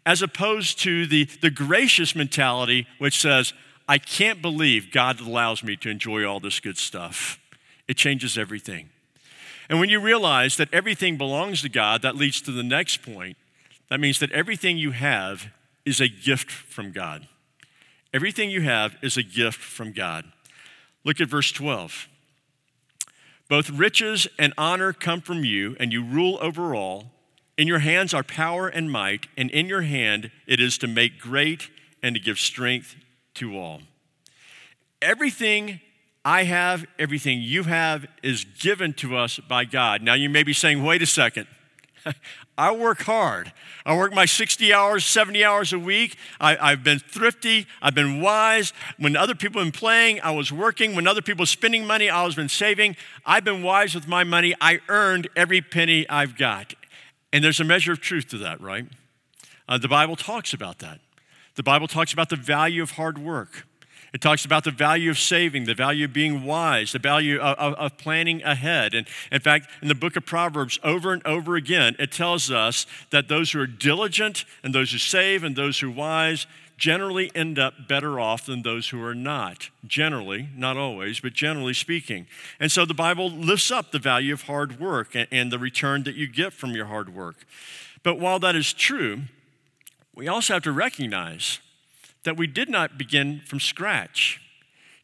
as 0.05 0.21
opposed 0.21 0.79
to 0.79 1.05
the, 1.05 1.25
the 1.41 1.51
gracious 1.51 2.15
mentality, 2.15 2.87
which 2.97 3.19
says, 3.21 3.53
I 3.87 3.97
can't 3.97 4.41
believe 4.41 4.91
God 4.91 5.21
allows 5.21 5.63
me 5.63 5.77
to 5.77 5.89
enjoy 5.89 6.25
all 6.25 6.39
this 6.39 6.59
good 6.59 6.77
stuff. 6.77 7.39
It 7.87 7.95
changes 7.95 8.37
everything. 8.37 8.89
And 9.69 9.79
when 9.79 9.89
you 9.89 9.99
realize 9.99 10.57
that 10.57 10.73
everything 10.73 11.17
belongs 11.17 11.61
to 11.61 11.69
God, 11.69 12.01
that 12.01 12.15
leads 12.15 12.41
to 12.41 12.51
the 12.51 12.63
next 12.63 13.01
point. 13.01 13.37
That 13.89 13.99
means 13.99 14.19
that 14.19 14.31
everything 14.31 14.77
you 14.77 14.91
have 14.91 15.47
is 15.85 16.01
a 16.01 16.09
gift 16.09 16.51
from 16.51 16.91
God. 16.91 17.27
Everything 18.13 18.49
you 18.49 18.61
have 18.61 18.97
is 19.01 19.15
a 19.17 19.23
gift 19.23 19.59
from 19.59 19.93
God. 19.93 20.25
Look 21.03 21.21
at 21.21 21.29
verse 21.29 21.51
12. 21.51 22.07
Both 23.49 23.69
riches 23.69 24.27
and 24.37 24.53
honor 24.57 24.91
come 24.91 25.21
from 25.21 25.45
you, 25.45 25.77
and 25.79 25.93
you 25.93 26.03
rule 26.03 26.37
over 26.41 26.75
all. 26.75 27.11
In 27.57 27.67
your 27.67 27.79
hands 27.79 28.13
are 28.13 28.23
power 28.23 28.67
and 28.67 28.91
might, 28.91 29.27
and 29.37 29.49
in 29.51 29.67
your 29.67 29.83
hand 29.83 30.31
it 30.45 30.59
is 30.59 30.77
to 30.79 30.87
make 30.87 31.19
great 31.19 31.69
and 32.03 32.15
to 32.15 32.21
give 32.21 32.39
strength 32.39 32.95
to 33.37 33.57
all. 33.57 33.81
Everything 35.01 35.79
I 36.25 36.43
have, 36.43 36.85
everything 36.99 37.41
you 37.41 37.63
have 37.63 38.05
is 38.21 38.43
given 38.43 38.93
to 38.95 39.15
us 39.15 39.39
by 39.39 39.63
God. 39.63 40.01
Now 40.01 40.13
you 40.13 40.29
may 40.29 40.43
be 40.43 40.53
saying, 40.53 40.83
wait 40.83 41.01
a 41.01 41.05
second. 41.05 41.47
I 42.57 42.71
work 42.75 43.03
hard. 43.03 43.53
I 43.85 43.95
work 43.95 44.13
my 44.13 44.25
60 44.25 44.73
hours, 44.73 45.05
70 45.05 45.45
hours 45.45 45.73
a 45.73 45.79
week. 45.79 46.17
I, 46.41 46.71
have 46.71 46.83
been 46.83 46.99
thrifty. 46.99 47.67
I've 47.81 47.93
been 47.93 48.19
wise. 48.19 48.73
When 48.97 49.15
other 49.15 49.35
people 49.35 49.61
have 49.61 49.71
been 49.71 49.79
playing, 49.79 50.19
I 50.21 50.31
was 50.31 50.51
working. 50.51 50.95
When 50.95 51.07
other 51.07 51.21
people 51.21 51.43
were 51.43 51.47
spending 51.47 51.85
money, 51.85 52.09
I 52.09 52.25
was 52.25 52.35
been 52.35 52.49
saving. 52.49 52.97
I've 53.25 53.43
been 53.43 53.61
wise 53.61 53.93
with 53.93 54.07
my 54.07 54.23
money. 54.23 54.55
I 54.59 54.79
earned 54.89 55.29
every 55.35 55.61
penny 55.61 56.09
I've 56.09 56.35
got. 56.35 56.73
And 57.31 57.43
there's 57.43 57.59
a 57.59 57.63
measure 57.63 57.91
of 57.91 58.01
truth 58.01 58.27
to 58.29 58.37
that, 58.39 58.59
right? 58.59 58.87
Uh, 59.69 59.77
the 59.77 59.87
Bible 59.87 60.15
talks 60.15 60.53
about 60.53 60.79
that. 60.79 60.99
The 61.57 61.63
Bible 61.63 61.87
talks 61.87 62.13
about 62.13 62.29
the 62.29 62.35
value 62.35 62.83
of 62.83 62.91
hard 62.91 63.17
work. 63.17 63.65
It 64.13 64.21
talks 64.21 64.45
about 64.45 64.63
the 64.63 64.71
value 64.71 65.09
of 65.09 65.17
saving, 65.17 65.65
the 65.65 65.73
value 65.73 66.05
of 66.05 66.13
being 66.13 66.43
wise, 66.43 66.91
the 66.91 66.99
value 66.99 67.39
of, 67.39 67.57
of, 67.57 67.73
of, 67.73 67.97
planning 67.97 68.43
ahead. 68.43 68.93
And 68.93 69.07
in 69.31 69.41
fact, 69.41 69.67
in 69.81 69.87
the 69.87 69.95
book 69.95 70.15
of 70.15 70.25
Proverbs, 70.25 70.79
over 70.83 71.11
and 71.11 71.25
over 71.25 71.55
again, 71.55 71.95
it 71.97 72.11
tells 72.11 72.51
us 72.51 72.85
that 73.09 73.27
those 73.27 73.51
who 73.51 73.59
are 73.59 73.67
diligent 73.67 74.45
and 74.63 74.73
those 74.73 74.91
who 74.91 74.99
save 74.99 75.43
and 75.43 75.55
those 75.55 75.79
who 75.79 75.89
are 75.89 75.93
wise 75.93 76.45
generally 76.77 77.31
end 77.33 77.57
up 77.57 77.87
better 77.87 78.19
off 78.19 78.45
than 78.45 78.61
those 78.61 78.89
who 78.89 79.03
are 79.03 79.15
not. 79.15 79.71
Generally, 79.85 80.49
not 80.55 80.77
always, 80.77 81.19
but 81.19 81.33
generally 81.33 81.73
speaking. 81.73 82.27
And 82.59 82.71
so 82.71 82.85
the 82.85 82.93
Bible 82.93 83.31
lifts 83.31 83.71
up 83.71 83.91
the 83.91 83.99
value 83.99 84.33
of 84.33 84.43
hard 84.43 84.79
work 84.79 85.15
and, 85.15 85.27
and 85.31 85.51
the 85.51 85.59
return 85.59 86.03
that 86.03 86.13
you 86.13 86.27
get 86.27 86.53
from 86.53 86.71
your 86.71 86.85
hard 86.85 87.13
work. 87.13 87.45
But 88.03 88.19
while 88.19 88.37
that 88.39 88.55
is 88.55 88.73
true, 88.73 89.23
we 90.17 90.27
also 90.27 90.53
have 90.55 90.63
to 90.63 90.71
recognize 90.71 91.59
that 92.23 92.35
we 92.35 92.47
did 92.47 92.69
not 92.69 92.97
begin 92.97 93.39
from 93.45 93.59
scratch. 93.59 94.41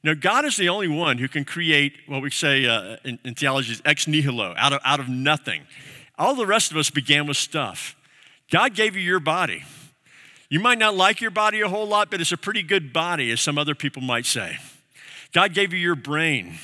Now, 0.04 0.16
God 0.16 0.44
is 0.44 0.58
the 0.58 0.68
only 0.70 0.88
one 0.88 1.20
who 1.20 1.28
can 1.28 1.46
create 1.46 1.94
what 2.08 2.24
we 2.24 2.32
say 2.32 2.66
uh, 2.66 2.98
in, 3.06 3.20
in 3.24 3.36
theology 3.36 3.72
is 3.72 3.82
ex 3.86 4.08
nihilo, 4.08 4.56
out 4.58 4.74
of, 4.74 4.82
out 4.84 5.00
of 5.00 5.08
nothing. 5.08 5.62
All 6.18 6.34
the 6.34 6.48
rest 6.48 6.72
of 6.72 6.78
us 6.78 6.90
began 6.90 7.28
with 7.28 7.38
stuff. 7.38 7.96
God 8.52 8.74
gave 8.74 8.96
you 8.96 9.04
your 9.04 9.20
body. 9.20 9.64
You 10.50 10.60
might 10.60 10.80
not 10.80 10.96
like 10.96 11.22
your 11.22 11.32
body 11.32 11.62
a 11.62 11.70
whole 11.70 11.88
lot, 11.88 12.10
but 12.10 12.20
it's 12.20 12.32
a 12.32 12.38
pretty 12.38 12.64
good 12.64 12.92
body, 12.92 13.32
as 13.32 13.40
some 13.40 13.60
other 13.60 13.76
people 13.76 14.02
might 14.02 14.26
say. 14.26 14.58
God 15.32 15.54
gave 15.54 15.74
you 15.74 15.80
your 15.80 15.96
brain 15.96 16.58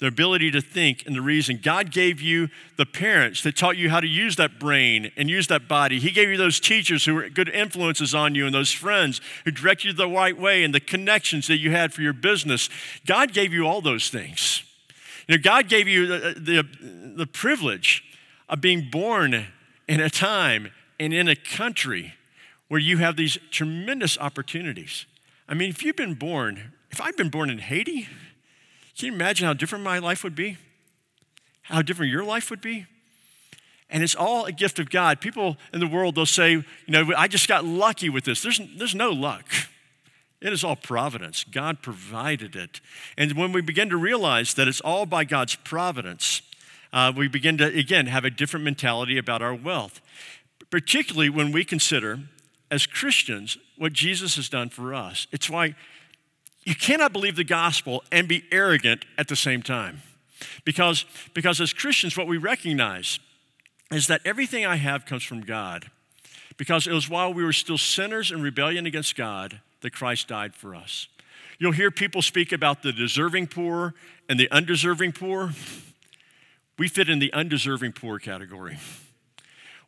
the 0.00 0.06
ability 0.06 0.50
to 0.50 0.60
think 0.60 1.04
and 1.06 1.14
the 1.14 1.22
reason. 1.22 1.60
God 1.62 1.92
gave 1.92 2.20
you 2.20 2.48
the 2.76 2.86
parents 2.86 3.42
that 3.42 3.56
taught 3.56 3.76
you 3.76 3.90
how 3.90 4.00
to 4.00 4.06
use 4.06 4.36
that 4.36 4.58
brain 4.58 5.12
and 5.16 5.30
use 5.30 5.46
that 5.46 5.68
body. 5.68 6.00
He 6.00 6.10
gave 6.10 6.28
you 6.28 6.36
those 6.36 6.58
teachers 6.58 7.04
who 7.04 7.14
were 7.14 7.28
good 7.28 7.48
influences 7.48 8.14
on 8.14 8.34
you 8.34 8.44
and 8.46 8.54
those 8.54 8.72
friends 8.72 9.20
who 9.44 9.52
directed 9.52 9.88
you 9.88 9.92
the 9.92 10.08
right 10.08 10.38
way 10.38 10.64
and 10.64 10.74
the 10.74 10.80
connections 10.80 11.46
that 11.46 11.58
you 11.58 11.70
had 11.70 11.92
for 11.92 12.02
your 12.02 12.12
business. 12.12 12.68
God 13.06 13.32
gave 13.32 13.52
you 13.52 13.66
all 13.66 13.80
those 13.80 14.08
things. 14.08 14.64
You 15.28 15.36
know, 15.36 15.42
God 15.42 15.68
gave 15.68 15.86
you 15.88 16.06
the, 16.06 16.34
the, 16.38 16.68
the 17.16 17.26
privilege 17.26 18.02
of 18.48 18.60
being 18.60 18.90
born 18.90 19.46
in 19.88 20.00
a 20.00 20.10
time 20.10 20.72
and 20.98 21.14
in 21.14 21.28
a 21.28 21.36
country 21.36 22.14
where 22.68 22.80
you 22.80 22.98
have 22.98 23.16
these 23.16 23.38
tremendous 23.50 24.18
opportunities. 24.18 25.06
I 25.48 25.54
mean, 25.54 25.70
if 25.70 25.82
you've 25.82 25.96
been 25.96 26.14
born, 26.14 26.72
if 26.90 27.00
I'd 27.00 27.16
been 27.16 27.28
born 27.28 27.50
in 27.50 27.58
Haiti, 27.58 28.08
can 28.96 29.06
you 29.06 29.12
imagine 29.12 29.46
how 29.46 29.54
different 29.54 29.84
my 29.84 29.98
life 29.98 30.22
would 30.24 30.34
be? 30.34 30.56
How 31.62 31.82
different 31.82 32.12
your 32.12 32.24
life 32.24 32.50
would 32.50 32.60
be? 32.60 32.86
And 33.90 34.02
it's 34.02 34.14
all 34.14 34.44
a 34.44 34.52
gift 34.52 34.78
of 34.78 34.90
God. 34.90 35.20
People 35.20 35.56
in 35.72 35.80
the 35.80 35.86
world, 35.86 36.14
they'll 36.14 36.26
say, 36.26 36.52
you 36.52 36.64
know, 36.88 37.12
I 37.16 37.28
just 37.28 37.48
got 37.48 37.64
lucky 37.64 38.08
with 38.08 38.24
this. 38.24 38.42
There's, 38.42 38.60
there's 38.76 38.94
no 38.94 39.10
luck. 39.10 39.46
It 40.40 40.52
is 40.52 40.62
all 40.62 40.76
providence. 40.76 41.44
God 41.44 41.80
provided 41.80 42.54
it. 42.54 42.80
And 43.16 43.32
when 43.32 43.52
we 43.52 43.62
begin 43.62 43.88
to 43.90 43.96
realize 43.96 44.54
that 44.54 44.68
it's 44.68 44.80
all 44.80 45.06
by 45.06 45.24
God's 45.24 45.54
providence, 45.54 46.42
uh, 46.92 47.12
we 47.16 47.28
begin 47.28 47.56
to, 47.58 47.66
again, 47.66 48.06
have 48.06 48.24
a 48.24 48.30
different 48.30 48.64
mentality 48.64 49.16
about 49.16 49.42
our 49.42 49.54
wealth, 49.54 50.00
particularly 50.70 51.30
when 51.30 51.50
we 51.50 51.64
consider, 51.64 52.20
as 52.70 52.86
Christians, 52.86 53.56
what 53.78 53.92
Jesus 53.92 54.36
has 54.36 54.48
done 54.48 54.68
for 54.68 54.92
us. 54.92 55.26
It's 55.32 55.48
why 55.48 55.74
you 56.64 56.74
cannot 56.74 57.12
believe 57.12 57.36
the 57.36 57.44
gospel 57.44 58.02
and 58.10 58.26
be 58.26 58.44
arrogant 58.50 59.04
at 59.18 59.28
the 59.28 59.36
same 59.36 59.62
time. 59.62 60.02
Because, 60.64 61.04
because 61.34 61.60
as 61.60 61.72
Christians, 61.72 62.16
what 62.16 62.26
we 62.26 62.38
recognize 62.38 63.18
is 63.90 64.06
that 64.06 64.20
everything 64.24 64.64
I 64.66 64.76
have 64.76 65.06
comes 65.06 65.22
from 65.22 65.42
God. 65.42 65.90
Because 66.56 66.86
it 66.86 66.92
was 66.92 67.08
while 67.08 67.34
we 67.34 67.44
were 67.44 67.52
still 67.52 67.78
sinners 67.78 68.30
in 68.30 68.40
rebellion 68.40 68.86
against 68.86 69.16
God 69.16 69.60
that 69.80 69.92
Christ 69.92 70.28
died 70.28 70.54
for 70.54 70.74
us. 70.74 71.08
You'll 71.58 71.72
hear 71.72 71.90
people 71.90 72.22
speak 72.22 72.52
about 72.52 72.82
the 72.82 72.92
deserving 72.92 73.48
poor 73.48 73.94
and 74.28 74.38
the 74.38 74.50
undeserving 74.50 75.12
poor. 75.12 75.52
We 76.78 76.88
fit 76.88 77.08
in 77.08 77.18
the 77.18 77.32
undeserving 77.32 77.92
poor 77.92 78.18
category. 78.18 78.78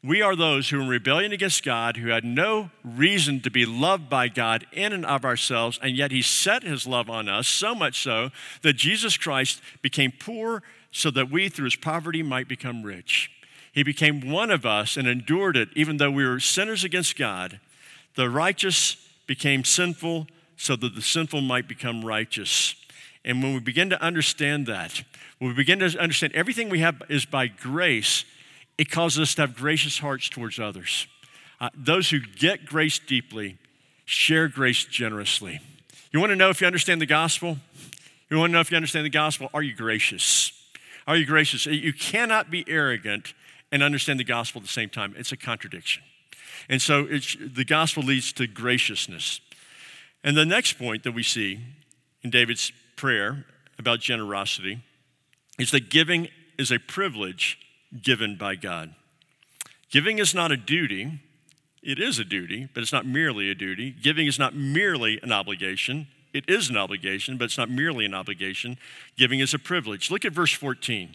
We 0.02 0.22
are 0.22 0.36
those 0.36 0.68
who 0.68 0.80
in 0.80 0.88
rebellion 0.88 1.32
against 1.32 1.64
God, 1.64 1.96
who 1.96 2.08
had 2.08 2.24
no 2.24 2.70
reason 2.84 3.40
to 3.40 3.50
be 3.50 3.66
loved 3.66 4.08
by 4.08 4.28
God 4.28 4.66
in 4.72 4.92
and 4.92 5.04
of 5.04 5.24
ourselves, 5.24 5.78
and 5.82 5.96
yet 5.96 6.12
He 6.12 6.22
set 6.22 6.62
His 6.62 6.86
love 6.86 7.10
on 7.10 7.28
us, 7.28 7.48
so 7.48 7.74
much 7.74 8.02
so 8.02 8.30
that 8.62 8.74
Jesus 8.74 9.16
Christ 9.16 9.60
became 9.82 10.12
poor 10.12 10.62
so 10.92 11.10
that 11.10 11.30
we, 11.30 11.48
through 11.48 11.64
His 11.64 11.76
poverty, 11.76 12.22
might 12.22 12.48
become 12.48 12.82
rich. 12.82 13.30
He 13.72 13.82
became 13.82 14.30
one 14.30 14.50
of 14.50 14.64
us 14.64 14.96
and 14.96 15.06
endured 15.06 15.56
it, 15.56 15.68
even 15.74 15.98
though 15.98 16.10
we 16.10 16.26
were 16.26 16.40
sinners 16.40 16.84
against 16.84 17.18
God. 17.18 17.60
The 18.14 18.30
righteous 18.30 18.96
became 19.26 19.64
sinful 19.64 20.28
so 20.56 20.76
that 20.76 20.94
the 20.94 21.02
sinful 21.02 21.42
might 21.42 21.68
become 21.68 22.04
righteous. 22.04 22.74
And 23.24 23.42
when 23.42 23.52
we 23.52 23.60
begin 23.60 23.90
to 23.90 24.00
understand 24.00 24.66
that, 24.66 25.02
when 25.38 25.50
we 25.50 25.56
begin 25.56 25.80
to 25.80 25.98
understand 25.98 26.32
everything 26.34 26.70
we 26.70 26.80
have 26.80 27.02
is 27.08 27.26
by 27.26 27.48
grace, 27.48 28.24
it 28.78 28.90
causes 28.90 29.20
us 29.20 29.34
to 29.36 29.42
have 29.42 29.56
gracious 29.56 29.98
hearts 29.98 30.28
towards 30.28 30.58
others. 30.58 31.06
Uh, 31.60 31.70
those 31.74 32.10
who 32.10 32.20
get 32.20 32.66
grace 32.66 32.98
deeply 32.98 33.58
share 34.04 34.48
grace 34.48 34.84
generously. 34.84 35.60
You 36.12 36.20
want 36.20 36.30
to 36.30 36.36
know 36.36 36.50
if 36.50 36.60
you 36.60 36.66
understand 36.66 37.00
the 37.00 37.06
gospel? 37.06 37.58
You 38.30 38.38
want 38.38 38.50
to 38.50 38.52
know 38.52 38.60
if 38.60 38.70
you 38.70 38.76
understand 38.76 39.04
the 39.04 39.10
gospel? 39.10 39.48
Are 39.54 39.62
you 39.62 39.74
gracious? 39.74 40.52
Are 41.06 41.16
you 41.16 41.26
gracious? 41.26 41.66
You 41.66 41.92
cannot 41.92 42.50
be 42.50 42.64
arrogant 42.68 43.34
and 43.72 43.82
understand 43.82 44.20
the 44.20 44.24
gospel 44.24 44.60
at 44.60 44.66
the 44.66 44.72
same 44.72 44.88
time. 44.88 45.14
It's 45.16 45.32
a 45.32 45.36
contradiction. 45.36 46.02
And 46.68 46.82
so 46.82 47.04
the 47.04 47.64
gospel 47.64 48.02
leads 48.02 48.32
to 48.34 48.46
graciousness. 48.46 49.40
And 50.24 50.36
the 50.36 50.46
next 50.46 50.74
point 50.74 51.04
that 51.04 51.12
we 51.12 51.22
see 51.22 51.60
in 52.22 52.30
David's 52.30 52.72
prayer 52.96 53.44
about 53.78 54.00
generosity 54.00 54.82
is 55.58 55.70
that 55.70 55.90
giving 55.90 56.28
is 56.58 56.72
a 56.72 56.78
privilege 56.78 57.58
given 58.02 58.36
by 58.36 58.54
God. 58.54 58.94
Giving 59.90 60.18
is 60.18 60.34
not 60.34 60.52
a 60.52 60.56
duty, 60.56 61.20
it 61.82 61.98
is 61.98 62.18
a 62.18 62.24
duty, 62.24 62.68
but 62.74 62.82
it's 62.82 62.92
not 62.92 63.06
merely 63.06 63.50
a 63.50 63.54
duty. 63.54 63.90
Giving 63.90 64.26
is 64.26 64.38
not 64.38 64.54
merely 64.54 65.20
an 65.22 65.32
obligation, 65.32 66.08
it 66.32 66.44
is 66.48 66.68
an 66.68 66.76
obligation, 66.76 67.36
but 67.38 67.44
it's 67.44 67.58
not 67.58 67.70
merely 67.70 68.04
an 68.04 68.12
obligation. 68.12 68.76
Giving 69.16 69.40
is 69.40 69.54
a 69.54 69.58
privilege. 69.58 70.10
Look 70.10 70.24
at 70.24 70.32
verse 70.32 70.52
14. 70.52 71.14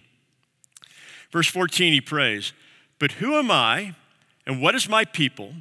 Verse 1.32 1.48
14, 1.48 1.94
he 1.94 2.02
prays, 2.02 2.54
But 3.00 3.14
who 3.14 3.36
am 3.36 3.52
I 3.52 3.96
and 4.48 4.62
what 4.62 4.74
is 4.74 4.90
my 4.90 5.06
people 5.06 5.54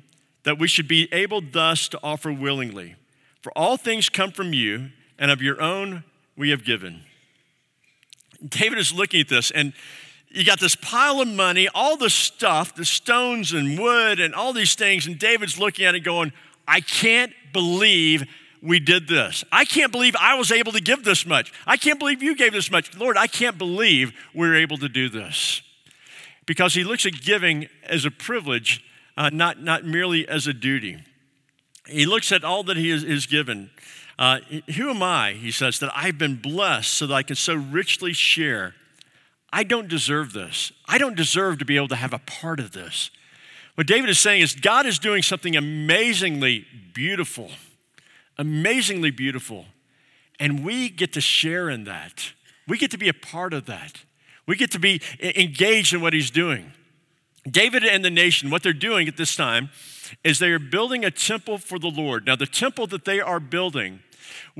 that 0.44 0.58
we 0.58 0.66
should 0.66 0.88
be 0.88 1.12
able 1.12 1.42
thus 1.42 1.88
to 1.88 2.00
offer 2.02 2.32
willingly? 2.32 2.94
For 3.42 3.52
all 3.56 3.76
things 3.76 4.08
come 4.08 4.32
from 4.32 4.52
you, 4.52 4.90
and 5.18 5.30
of 5.30 5.42
your 5.42 5.60
own 5.60 6.04
we 6.36 6.50
have 6.50 6.64
given. 6.64 7.02
David 8.46 8.78
is 8.78 8.92
looking 8.92 9.20
at 9.20 9.28
this, 9.28 9.50
and 9.50 9.74
you 10.30 10.44
got 10.44 10.60
this 10.60 10.76
pile 10.76 11.20
of 11.20 11.28
money, 11.28 11.68
all 11.74 11.96
the 11.96 12.10
stuff, 12.10 12.74
the 12.74 12.84
stones 12.84 13.52
and 13.52 13.78
wood 13.78 14.20
and 14.20 14.34
all 14.34 14.52
these 14.52 14.74
things, 14.74 15.06
and 15.06 15.18
David's 15.18 15.58
looking 15.58 15.84
at 15.84 15.94
it 15.94 16.00
going, 16.00 16.32
I 16.68 16.80
can't 16.80 17.32
believe 17.52 18.24
we 18.62 18.78
did 18.78 19.08
this. 19.08 19.44
I 19.50 19.64
can't 19.64 19.90
believe 19.90 20.14
I 20.20 20.34
was 20.34 20.52
able 20.52 20.72
to 20.72 20.80
give 20.80 21.02
this 21.02 21.26
much. 21.26 21.52
I 21.66 21.76
can't 21.76 21.98
believe 21.98 22.22
you 22.22 22.36
gave 22.36 22.52
this 22.52 22.70
much. 22.70 22.96
Lord, 22.96 23.16
I 23.16 23.26
can't 23.26 23.58
believe 23.58 24.12
we 24.34 24.46
are 24.46 24.54
able 24.54 24.76
to 24.78 24.88
do 24.88 25.08
this. 25.08 25.62
Because 26.46 26.74
he 26.74 26.84
looks 26.84 27.06
at 27.06 27.20
giving 27.20 27.68
as 27.84 28.04
a 28.04 28.10
privilege, 28.10 28.84
uh, 29.16 29.30
not, 29.32 29.60
not 29.60 29.84
merely 29.84 30.28
as 30.28 30.46
a 30.46 30.52
duty. 30.52 30.98
He 31.86 32.06
looks 32.06 32.30
at 32.30 32.44
all 32.44 32.62
that 32.64 32.76
he 32.76 32.90
is, 32.90 33.02
is 33.02 33.26
given. 33.26 33.70
Uh, 34.18 34.40
who 34.76 34.90
am 34.90 35.02
I, 35.02 35.32
he 35.32 35.50
says, 35.50 35.78
that 35.80 35.90
I've 35.94 36.18
been 36.18 36.36
blessed 36.36 36.92
so 36.92 37.06
that 37.06 37.14
I 37.14 37.22
can 37.22 37.36
so 37.36 37.54
richly 37.54 38.12
share 38.12 38.74
I 39.52 39.64
don't 39.64 39.88
deserve 39.88 40.32
this. 40.32 40.72
I 40.86 40.98
don't 40.98 41.16
deserve 41.16 41.58
to 41.58 41.64
be 41.64 41.76
able 41.76 41.88
to 41.88 41.96
have 41.96 42.12
a 42.12 42.18
part 42.18 42.60
of 42.60 42.72
this. 42.72 43.10
What 43.74 43.86
David 43.86 44.10
is 44.10 44.18
saying 44.18 44.42
is 44.42 44.54
God 44.54 44.86
is 44.86 44.98
doing 44.98 45.22
something 45.22 45.56
amazingly 45.56 46.66
beautiful, 46.92 47.50
amazingly 48.38 49.10
beautiful. 49.10 49.66
And 50.38 50.64
we 50.64 50.88
get 50.88 51.12
to 51.14 51.20
share 51.20 51.68
in 51.68 51.84
that. 51.84 52.32
We 52.68 52.78
get 52.78 52.90
to 52.92 52.98
be 52.98 53.08
a 53.08 53.14
part 53.14 53.52
of 53.52 53.66
that. 53.66 54.02
We 54.46 54.56
get 54.56 54.70
to 54.72 54.78
be 54.78 55.00
engaged 55.20 55.92
in 55.94 56.00
what 56.00 56.12
he's 56.12 56.30
doing. 56.30 56.72
David 57.48 57.84
and 57.84 58.04
the 58.04 58.10
nation, 58.10 58.50
what 58.50 58.62
they're 58.62 58.72
doing 58.72 59.08
at 59.08 59.16
this 59.16 59.34
time 59.34 59.70
is 60.24 60.38
they 60.38 60.50
are 60.50 60.58
building 60.58 61.04
a 61.04 61.10
temple 61.10 61.58
for 61.58 61.78
the 61.78 61.88
Lord. 61.88 62.26
Now, 62.26 62.36
the 62.36 62.46
temple 62.46 62.86
that 62.88 63.04
they 63.04 63.20
are 63.20 63.40
building 63.40 64.00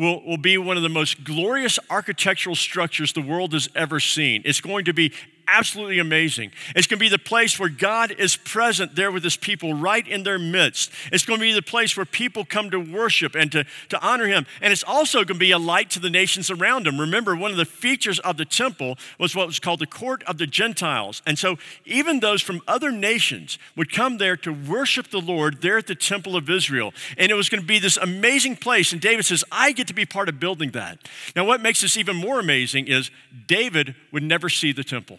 will, 0.00 0.22
will 0.24 0.38
be 0.38 0.56
one 0.56 0.76
of 0.76 0.82
the 0.82 0.88
most 0.88 1.22
glorious 1.24 1.78
architectural 1.90 2.56
structures 2.56 3.12
the 3.12 3.20
world 3.20 3.52
has 3.52 3.68
ever 3.74 4.00
seen. 4.00 4.42
It's 4.44 4.60
going 4.60 4.86
to 4.86 4.94
be 4.94 5.12
absolutely 5.50 5.98
amazing. 5.98 6.52
It's 6.76 6.86
going 6.86 6.98
to 6.98 7.04
be 7.04 7.08
the 7.08 7.18
place 7.18 7.58
where 7.58 7.68
God 7.68 8.12
is 8.12 8.36
present 8.36 8.94
there 8.94 9.10
with 9.10 9.24
his 9.24 9.36
people 9.36 9.74
right 9.74 10.06
in 10.06 10.22
their 10.22 10.38
midst. 10.38 10.92
It's 11.12 11.24
going 11.24 11.40
to 11.40 11.44
be 11.44 11.52
the 11.52 11.62
place 11.62 11.96
where 11.96 12.06
people 12.06 12.44
come 12.44 12.70
to 12.70 12.78
worship 12.78 13.34
and 13.34 13.50
to, 13.52 13.64
to 13.88 14.00
honor 14.00 14.26
him. 14.26 14.46
And 14.60 14.72
it's 14.72 14.84
also 14.84 15.18
going 15.18 15.26
to 15.28 15.34
be 15.34 15.50
a 15.50 15.58
light 15.58 15.90
to 15.90 16.00
the 16.00 16.10
nations 16.10 16.50
around 16.50 16.86
him. 16.86 17.00
Remember, 17.00 17.34
one 17.34 17.50
of 17.50 17.56
the 17.56 17.64
features 17.64 18.20
of 18.20 18.36
the 18.36 18.44
temple 18.44 18.96
was 19.18 19.34
what 19.34 19.48
was 19.48 19.58
called 19.58 19.80
the 19.80 19.86
court 19.86 20.22
of 20.24 20.38
the 20.38 20.46
Gentiles. 20.46 21.20
And 21.26 21.38
so 21.38 21.56
even 21.84 22.20
those 22.20 22.42
from 22.42 22.62
other 22.68 22.92
nations 22.92 23.58
would 23.76 23.92
come 23.92 24.18
there 24.18 24.36
to 24.38 24.52
worship 24.52 25.10
the 25.10 25.20
Lord 25.20 25.62
there 25.62 25.78
at 25.78 25.88
the 25.88 25.94
temple 25.94 26.36
of 26.36 26.48
Israel. 26.48 26.94
And 27.18 27.30
it 27.30 27.34
was 27.34 27.48
going 27.48 27.60
to 27.60 27.66
be 27.66 27.80
this 27.80 27.96
amazing 27.96 28.56
place. 28.56 28.92
And 28.92 29.00
David 29.00 29.24
says, 29.24 29.44
I 29.50 29.72
get 29.72 29.88
to 29.90 29.94
be 29.94 30.06
part 30.06 30.28
of 30.28 30.40
building 30.40 30.70
that. 30.70 30.98
Now, 31.36 31.44
what 31.44 31.60
makes 31.60 31.82
this 31.82 31.96
even 31.96 32.16
more 32.16 32.40
amazing 32.40 32.86
is 32.86 33.10
David 33.46 33.94
would 34.10 34.22
never 34.22 34.48
see 34.48 34.72
the 34.72 34.84
temple. 34.84 35.18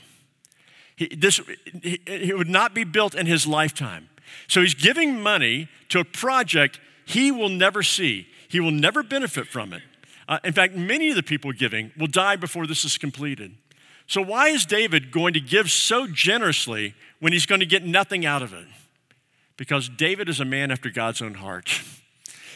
He, 0.96 1.08
this, 1.08 1.40
it 1.84 2.38
would 2.38 2.50
not 2.50 2.74
be 2.74 2.84
built 2.84 3.14
in 3.14 3.28
his 3.28 3.46
lifetime. 3.46 4.10
So 4.48 4.62
he's 4.62 4.74
giving 4.74 5.22
money 5.22 5.70
to 5.90 6.00
a 6.00 6.06
project 6.06 6.80
he 7.06 7.32
will 7.32 7.50
never 7.50 7.84
see. 7.84 8.28
He 8.48 8.60
will 8.60 8.72
never 8.72 9.04
benefit 9.04 9.48
from 9.48 9.74
it. 9.74 9.82
Uh, 10.28 10.40
in 10.44 10.54
fact, 10.54 10.76
many 10.76 11.10
of 11.10 11.16
the 11.16 11.24
people 11.24 11.52
giving 11.52 11.92
will 11.98 12.08
die 12.08 12.36
before 12.36 12.66
this 12.66 12.86
is 12.86 12.98
completed. 12.98 13.56
So, 14.08 14.22
why 14.22 14.50
is 14.50 14.66
David 14.66 15.12
going 15.12 15.34
to 15.34 15.40
give 15.40 15.72
so 15.72 16.08
generously 16.08 16.96
when 17.20 17.34
he's 17.34 17.46
going 17.46 17.60
to 17.60 17.66
get 17.66 17.84
nothing 17.84 18.26
out 18.26 18.42
of 18.42 18.54
it? 18.54 18.66
Because 19.58 19.90
David 19.90 20.30
is 20.30 20.40
a 20.40 20.46
man 20.46 20.72
after 20.72 20.90
God's 20.90 21.22
own 21.22 21.36
heart. 21.36 21.82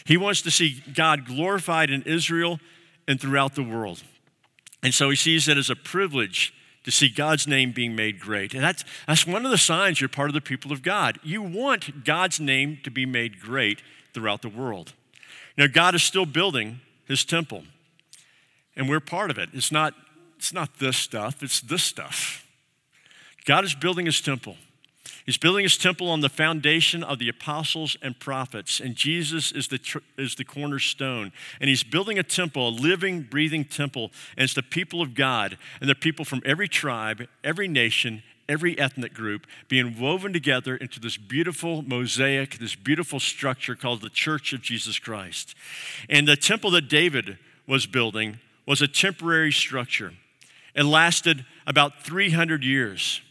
He 0.06 0.16
wants 0.16 0.42
to 0.42 0.50
see 0.50 0.82
God 0.94 1.26
glorified 1.26 1.90
in 1.90 2.02
Israel 2.02 2.60
and 3.08 3.20
throughout 3.20 3.54
the 3.54 3.62
world. 3.62 4.02
And 4.82 4.94
so 4.94 5.10
he 5.10 5.16
sees 5.16 5.48
it 5.48 5.56
as 5.56 5.68
a 5.68 5.76
privilege 5.76 6.54
to 6.84 6.92
see 6.92 7.08
God's 7.08 7.48
name 7.48 7.72
being 7.72 7.96
made 7.96 8.20
great. 8.20 8.54
And 8.54 8.62
that's, 8.62 8.84
that's 9.08 9.26
one 9.26 9.44
of 9.44 9.50
the 9.50 9.58
signs 9.58 10.00
you're 10.00 10.08
part 10.08 10.30
of 10.30 10.34
the 10.34 10.40
people 10.40 10.70
of 10.70 10.82
God. 10.82 11.18
You 11.24 11.42
want 11.42 12.04
God's 12.04 12.38
name 12.38 12.78
to 12.84 12.90
be 12.90 13.04
made 13.04 13.40
great 13.40 13.82
throughout 14.14 14.42
the 14.42 14.48
world. 14.48 14.92
Now, 15.58 15.66
God 15.66 15.96
is 15.96 16.04
still 16.04 16.26
building 16.26 16.80
his 17.06 17.24
temple, 17.24 17.64
and 18.76 18.88
we're 18.88 19.00
part 19.00 19.30
of 19.30 19.38
it. 19.38 19.48
It's 19.52 19.72
not, 19.72 19.94
it's 20.38 20.52
not 20.52 20.78
this 20.78 20.96
stuff, 20.96 21.42
it's 21.42 21.60
this 21.60 21.82
stuff. 21.82 22.46
God 23.44 23.64
is 23.64 23.74
building 23.74 24.06
his 24.06 24.20
temple. 24.20 24.56
He's 25.26 25.36
building 25.36 25.64
his 25.64 25.76
temple 25.76 26.08
on 26.08 26.20
the 26.20 26.28
foundation 26.28 27.02
of 27.02 27.18
the 27.18 27.28
apostles 27.28 27.96
and 28.00 28.18
prophets, 28.18 28.78
and 28.78 28.94
Jesus 28.94 29.50
is 29.50 29.66
the, 29.66 29.78
tr- 29.78 29.98
is 30.16 30.36
the 30.36 30.44
cornerstone. 30.44 31.32
And 31.60 31.68
he's 31.68 31.82
building 31.82 32.16
a 32.16 32.22
temple, 32.22 32.68
a 32.68 32.70
living, 32.70 33.22
breathing 33.22 33.64
temple, 33.64 34.12
and 34.36 34.44
it's 34.44 34.54
the 34.54 34.62
people 34.62 35.02
of 35.02 35.16
God, 35.16 35.58
and 35.80 35.88
they're 35.88 35.96
people 35.96 36.24
from 36.24 36.42
every 36.46 36.68
tribe, 36.68 37.26
every 37.42 37.66
nation, 37.66 38.22
every 38.48 38.78
ethnic 38.78 39.14
group 39.14 39.48
being 39.68 39.98
woven 39.98 40.32
together 40.32 40.76
into 40.76 41.00
this 41.00 41.16
beautiful 41.16 41.82
mosaic, 41.82 42.58
this 42.58 42.76
beautiful 42.76 43.18
structure 43.18 43.74
called 43.74 44.02
the 44.02 44.10
Church 44.10 44.52
of 44.52 44.62
Jesus 44.62 45.00
Christ. 45.00 45.56
And 46.08 46.28
the 46.28 46.36
temple 46.36 46.70
that 46.70 46.88
David 46.88 47.36
was 47.66 47.86
building 47.86 48.38
was 48.64 48.80
a 48.80 48.86
temporary 48.86 49.50
structure. 49.50 50.12
It 50.76 50.84
lasted 50.84 51.44
about 51.66 52.04
300 52.04 52.62
years. 52.62 53.22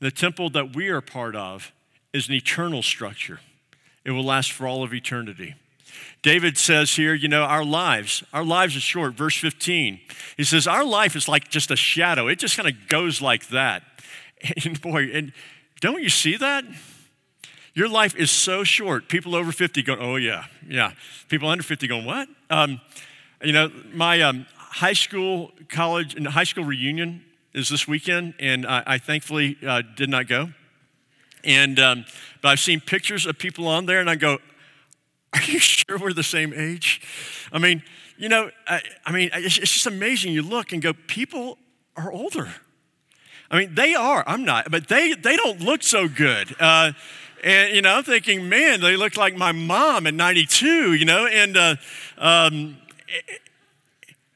The 0.00 0.10
temple 0.10 0.50
that 0.50 0.74
we 0.74 0.88
are 0.88 1.00
part 1.00 1.34
of 1.34 1.72
is 2.12 2.28
an 2.28 2.34
eternal 2.34 2.82
structure, 2.82 3.40
it 4.04 4.12
will 4.12 4.24
last 4.24 4.52
for 4.52 4.66
all 4.66 4.82
of 4.82 4.94
eternity. 4.94 5.54
David 6.22 6.58
says 6.58 6.92
here, 6.92 7.14
you 7.14 7.28
know, 7.28 7.42
our 7.42 7.64
lives, 7.64 8.24
our 8.32 8.44
lives 8.44 8.76
are 8.76 8.80
short. 8.80 9.14
Verse 9.14 9.36
15, 9.36 10.00
he 10.36 10.44
says, 10.44 10.66
Our 10.66 10.84
life 10.84 11.14
is 11.16 11.28
like 11.28 11.48
just 11.48 11.70
a 11.70 11.76
shadow. 11.76 12.26
It 12.28 12.38
just 12.38 12.56
kind 12.56 12.68
of 12.68 12.88
goes 12.88 13.20
like 13.20 13.48
that. 13.48 13.82
And 14.64 14.78
boy, 14.82 15.04
and 15.14 15.32
don't 15.80 16.02
you 16.02 16.10
see 16.10 16.36
that? 16.36 16.64
Your 17.76 17.88
life 17.88 18.14
is 18.16 18.30
so 18.30 18.64
short. 18.64 19.08
People 19.08 19.34
over 19.34 19.52
50 19.52 19.82
go, 19.82 19.96
oh, 19.98 20.16
yeah, 20.16 20.44
yeah. 20.66 20.92
People 21.28 21.48
under 21.48 21.62
50 21.62 21.86
going, 21.86 22.04
what? 22.04 22.28
Um, 22.50 22.80
you 23.42 23.52
know, 23.52 23.70
my 23.92 24.20
um, 24.22 24.46
high 24.56 24.94
school, 24.94 25.52
college, 25.68 26.14
and 26.14 26.26
high 26.26 26.44
school 26.44 26.64
reunion 26.64 27.22
is 27.56 27.70
this 27.70 27.88
weekend, 27.88 28.34
and 28.38 28.66
I, 28.66 28.82
I 28.86 28.98
thankfully 28.98 29.56
uh, 29.66 29.82
did 29.96 30.10
not 30.10 30.28
go. 30.28 30.50
And 31.42 31.80
um, 31.80 32.04
but 32.42 32.48
I've 32.50 32.60
seen 32.60 32.80
pictures 32.80 33.24
of 33.24 33.38
people 33.38 33.66
on 33.66 33.86
there, 33.86 33.98
and 33.98 34.10
I 34.10 34.14
go, 34.14 34.38
"Are 35.32 35.42
you 35.42 35.58
sure 35.58 35.98
we're 35.98 36.12
the 36.12 36.22
same 36.22 36.52
age?" 36.54 37.00
I 37.50 37.58
mean, 37.58 37.82
you 38.18 38.28
know, 38.28 38.50
I, 38.66 38.82
I 39.06 39.12
mean, 39.12 39.30
it's, 39.32 39.58
it's 39.58 39.72
just 39.72 39.86
amazing. 39.86 40.34
You 40.34 40.42
look 40.42 40.72
and 40.72 40.82
go, 40.82 40.92
people 40.92 41.56
are 41.96 42.12
older. 42.12 42.50
I 43.50 43.58
mean, 43.58 43.74
they 43.74 43.94
are. 43.94 44.22
I'm 44.26 44.44
not, 44.44 44.70
but 44.70 44.88
they 44.88 45.14
they 45.14 45.36
don't 45.36 45.60
look 45.60 45.82
so 45.82 46.08
good. 46.08 46.54
Uh, 46.60 46.92
and 47.42 47.74
you 47.74 47.80
know, 47.80 47.94
I'm 47.94 48.04
thinking, 48.04 48.50
man, 48.50 48.82
they 48.82 48.96
look 48.96 49.16
like 49.16 49.34
my 49.34 49.52
mom 49.52 50.06
at 50.06 50.12
92. 50.12 50.92
You 50.92 51.04
know, 51.06 51.26
and 51.26 51.56
uh, 51.56 51.76
um, 52.18 52.76
it, 53.08 53.40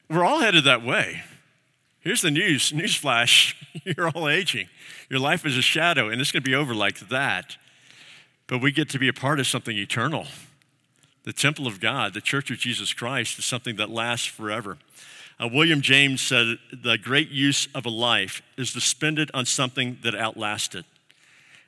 we're 0.09 0.25
all 0.25 0.39
headed 0.39 0.63
that 0.63 0.83
way. 0.83 1.21
Here's 2.01 2.21
the 2.21 2.31
news, 2.31 2.73
news 2.73 2.95
flash. 2.95 3.55
You're 3.85 4.09
all 4.09 4.27
aging. 4.27 4.67
Your 5.09 5.19
life 5.19 5.45
is 5.45 5.55
a 5.55 5.61
shadow, 5.61 6.09
and 6.09 6.19
it's 6.19 6.31
going 6.31 6.43
to 6.43 6.49
be 6.49 6.55
over 6.55 6.73
like 6.73 6.99
that. 7.09 7.57
But 8.47 8.59
we 8.59 8.71
get 8.71 8.89
to 8.89 8.99
be 8.99 9.07
a 9.07 9.13
part 9.13 9.39
of 9.39 9.47
something 9.47 9.77
eternal. 9.77 10.25
The 11.23 11.33
temple 11.33 11.67
of 11.67 11.79
God, 11.79 12.15
the 12.15 12.21
church 12.21 12.49
of 12.49 12.57
Jesus 12.57 12.91
Christ, 12.91 13.37
is 13.37 13.45
something 13.45 13.75
that 13.75 13.91
lasts 13.91 14.25
forever. 14.25 14.79
Uh, 15.39 15.47
William 15.47 15.81
James 15.81 16.21
said, 16.21 16.57
The 16.73 16.97
great 16.97 17.29
use 17.29 17.67
of 17.75 17.85
a 17.85 17.89
life 17.89 18.41
is 18.57 18.73
to 18.73 18.81
spend 18.81 19.19
it 19.19 19.29
on 19.35 19.45
something 19.45 19.99
that 20.03 20.15
outlasts 20.15 20.73
it. 20.73 20.85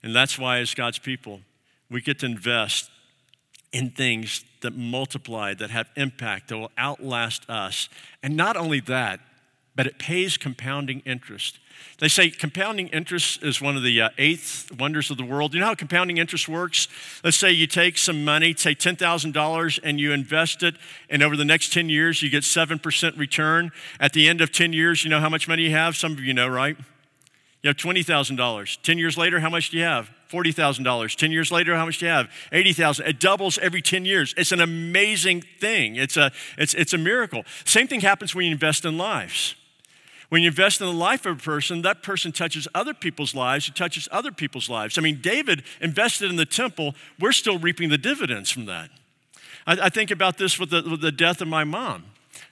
And 0.02 0.16
that's 0.16 0.40
why, 0.40 0.58
as 0.58 0.74
God's 0.74 0.98
people, 0.98 1.42
we 1.92 2.02
get 2.02 2.20
to 2.20 2.26
invest 2.26 2.90
in 3.72 3.92
things 3.92 4.44
that 4.62 4.76
multiply, 4.76 5.54
that 5.54 5.70
have 5.70 5.90
impact, 5.96 6.48
that 6.48 6.58
will 6.58 6.72
outlast 6.78 7.48
us. 7.50 7.88
And 8.24 8.36
not 8.36 8.58
only 8.58 8.80
that, 8.82 9.20
but 9.76 9.88
it 9.88 9.98
pays 9.98 10.38
compounding 10.38 11.02
interest. 11.06 11.60
They 12.00 12.08
say 12.08 12.30
compounding 12.30 12.88
interest 12.90 13.44
is 13.44 13.62
one 13.62 13.76
of 13.78 13.84
the 13.84 14.02
uh, 14.02 14.10
eighth 14.18 14.72
wonders 14.80 15.10
of 15.10 15.18
the 15.18 15.24
world. 15.24 15.54
You 15.54 15.60
know 15.60 15.68
how 15.68 15.76
compounding 15.76 16.18
interest 16.18 16.48
works? 16.48 16.88
Let's 17.24 17.38
say 17.38 17.52
you 17.52 17.68
take 17.68 17.98
some 17.98 18.26
money, 18.26 18.54
say 18.56 18.76
$10,000, 18.76 19.80
and 19.84 20.00
you 20.00 20.12
invest 20.12 20.64
it, 20.64 20.76
and 21.10 21.24
over 21.24 21.36
the 21.36 21.46
next 21.46 21.74
10 21.74 21.90
years, 21.90 22.22
you 22.22 22.30
get 22.30 22.44
7% 22.44 23.18
return. 23.18 23.72
At 24.00 24.14
the 24.14 24.28
end 24.28 24.42
of 24.42 24.52
10 24.52 24.74
years, 24.74 25.04
you 25.04 25.10
know 25.10 25.20
how 25.20 25.30
much 25.30 25.48
money 25.48 25.64
you 25.64 25.72
have? 25.72 25.96
Some 25.96 26.14
of 26.14 26.20
you 26.20 26.34
know, 26.34 26.48
right? 26.48 26.78
You 27.62 27.70
have 27.70 27.78
$20,000. 27.78 28.82
10 28.82 28.98
years 28.98 29.18
later, 29.18 29.40
how 29.40 29.50
much 29.50 29.70
do 29.70 29.78
you 29.78 29.84
have? 29.84 30.12
$40,000. 30.30 31.16
10 31.16 31.32
years 31.32 31.52
later, 31.52 31.76
how 31.76 31.86
much 31.86 32.00
do 32.00 32.06
you 32.06 32.12
have? 32.12 32.30
80,000. 32.52 33.06
It 33.06 33.20
doubles 33.20 33.58
every 33.60 33.82
10 33.82 34.04
years. 34.04 34.34
It's 34.36 34.52
an 34.52 34.60
amazing 34.60 35.44
thing. 35.60 35.96
It's 35.96 36.18
a, 36.18 36.32
it's, 36.58 36.74
it's 36.74 36.94
a 36.94 36.98
miracle. 36.98 37.44
Same 37.66 37.88
thing 37.88 38.02
happens 38.02 38.36
when 38.36 38.46
you 38.46 38.52
invest 38.52 38.84
in 38.84 38.98
lives. 38.98 39.56
When 40.34 40.42
you 40.42 40.48
invest 40.48 40.82
in 40.82 40.88
the 40.88 40.94
life 40.94 41.28
of 41.28 41.38
a 41.38 41.40
person, 41.40 41.84
that 41.84 42.02
person 42.02 42.32
touches 42.32 42.68
other 42.74 42.96
people's 42.96 43.36
lives, 43.36 43.68
it 43.68 43.76
touches 43.76 44.10
other 44.12 44.32
people's 44.32 44.68
lives. 44.68 44.98
I 44.98 45.02
mean, 45.02 45.22
David 45.22 45.62
invested 45.80 46.32
in 46.32 46.38
the 46.38 46.46
temple, 46.48 46.96
we're 47.20 47.34
still 47.34 47.60
reaping 47.60 47.90
the 47.90 48.00
dividends 48.00 48.50
from 48.50 48.66
that. 48.66 48.90
I, 49.68 49.78
I 49.80 49.90
think 49.90 50.10
about 50.10 50.40
this 50.40 50.58
with 50.58 50.72
the, 50.72 50.82
with 50.90 51.02
the, 51.02 51.12
death 51.12 51.40
of 51.42 51.48
my 51.48 51.64
mom. 51.64 52.06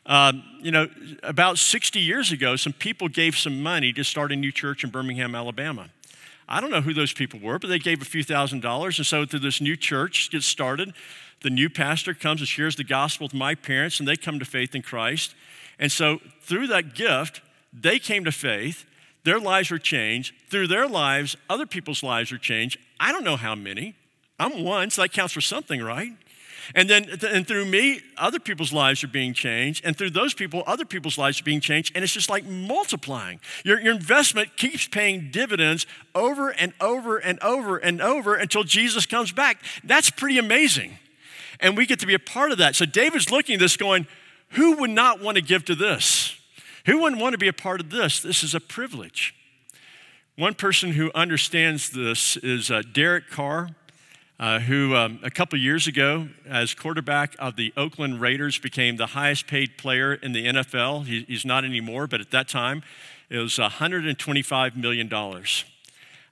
Um, 0.05 0.43
you 0.61 0.69
know, 0.69 0.89
about 1.23 1.57
60 1.57 1.99
years 1.99 2.31
ago, 2.31 2.55
some 2.55 2.71
people 2.71 3.07
gave 3.07 3.35
some 3.35 3.63
money 3.63 3.91
to 3.93 4.03
start 4.03 4.31
a 4.31 4.35
new 4.35 4.51
church 4.51 4.83
in 4.83 4.91
Birmingham, 4.91 5.33
Alabama. 5.33 5.89
I 6.47 6.61
don't 6.61 6.69
know 6.69 6.81
who 6.81 6.93
those 6.93 7.13
people 7.13 7.39
were, 7.39 7.57
but 7.57 7.71
they 7.71 7.79
gave 7.79 7.99
a 7.99 8.05
few 8.05 8.23
thousand 8.23 8.61
dollars. 8.61 8.99
And 8.99 9.07
so, 9.07 9.25
through 9.25 9.39
this 9.39 9.59
new 9.59 9.75
church 9.75 10.29
gets 10.29 10.45
started, 10.45 10.93
the 11.41 11.49
new 11.49 11.67
pastor 11.67 12.13
comes 12.13 12.41
and 12.41 12.47
shares 12.47 12.75
the 12.75 12.83
gospel 12.83 13.25
with 13.25 13.33
my 13.33 13.55
parents, 13.55 13.97
and 13.97 14.07
they 14.07 14.17
come 14.17 14.37
to 14.37 14.45
faith 14.45 14.75
in 14.75 14.83
Christ. 14.83 15.33
And 15.79 15.91
so, 15.91 16.19
through 16.41 16.67
that 16.67 16.93
gift, 16.93 17.41
they 17.73 17.99
came 17.99 18.25
to 18.25 18.31
faith, 18.31 18.85
their 19.23 19.39
lives 19.39 19.71
were 19.71 19.79
changed. 19.79 20.33
Through 20.49 20.67
their 20.67 20.87
lives, 20.87 21.37
other 21.49 21.65
people's 21.65 22.03
lives 22.03 22.31
were 22.31 22.37
changed. 22.37 22.77
I 22.99 23.11
don't 23.11 23.23
know 23.23 23.37
how 23.37 23.55
many. 23.55 23.95
I'm 24.39 24.63
one, 24.63 24.89
so 24.89 25.03
that 25.03 25.13
counts 25.13 25.33
for 25.33 25.41
something, 25.41 25.81
right? 25.81 26.11
And 26.75 26.89
then 26.89 27.05
and 27.27 27.47
through 27.47 27.65
me, 27.65 28.01
other 28.17 28.39
people's 28.39 28.71
lives 28.71 29.03
are 29.03 29.07
being 29.07 29.33
changed. 29.33 29.83
And 29.83 29.97
through 29.97 30.11
those 30.11 30.33
people, 30.33 30.63
other 30.65 30.85
people's 30.85 31.17
lives 31.17 31.41
are 31.41 31.43
being 31.43 31.59
changed. 31.59 31.91
And 31.95 32.03
it's 32.03 32.13
just 32.13 32.29
like 32.29 32.45
multiplying. 32.45 33.39
Your, 33.63 33.79
your 33.79 33.93
investment 33.93 34.55
keeps 34.57 34.87
paying 34.87 35.31
dividends 35.31 35.85
over 36.15 36.49
and 36.49 36.73
over 36.79 37.17
and 37.17 37.39
over 37.39 37.77
and 37.77 38.01
over 38.01 38.35
until 38.35 38.63
Jesus 38.63 39.05
comes 39.05 39.31
back. 39.31 39.61
That's 39.83 40.09
pretty 40.09 40.37
amazing. 40.37 40.97
And 41.59 41.77
we 41.77 41.85
get 41.85 41.99
to 41.99 42.07
be 42.07 42.13
a 42.13 42.19
part 42.19 42.51
of 42.51 42.57
that. 42.59 42.75
So 42.75 42.85
David's 42.85 43.31
looking 43.31 43.55
at 43.55 43.59
this 43.59 43.77
going, 43.77 44.07
who 44.49 44.77
would 44.77 44.89
not 44.89 45.21
want 45.21 45.37
to 45.37 45.43
give 45.43 45.65
to 45.65 45.75
this? 45.75 46.40
Who 46.85 46.99
wouldn't 47.01 47.21
want 47.21 47.33
to 47.33 47.37
be 47.37 47.47
a 47.47 47.53
part 47.53 47.79
of 47.79 47.89
this? 47.89 48.21
This 48.21 48.43
is 48.43 48.55
a 48.55 48.59
privilege. 48.59 49.35
One 50.35 50.55
person 50.55 50.93
who 50.93 51.11
understands 51.13 51.91
this 51.91 52.37
is 52.37 52.71
uh, 52.71 52.81
Derek 52.93 53.29
Carr, 53.29 53.69
uh, 54.39 54.59
who 54.59 54.95
um, 54.95 55.19
a 55.21 55.29
couple 55.29 55.59
years 55.59 55.85
ago, 55.85 56.29
as 56.47 56.73
quarterback 56.73 57.35
of 57.37 57.55
the 57.55 57.71
Oakland 57.77 58.19
Raiders, 58.19 58.57
became 58.57 58.95
the 58.95 59.07
highest 59.07 59.45
paid 59.45 59.77
player 59.77 60.15
in 60.15 60.31
the 60.31 60.47
NFL. 60.47 61.05
He, 61.05 61.25
he's 61.27 61.45
not 61.45 61.63
anymore, 61.63 62.07
but 62.07 62.21
at 62.21 62.31
that 62.31 62.47
time, 62.47 62.81
it 63.29 63.37
was 63.37 63.57
$125 63.57 64.75
million. 64.75 65.13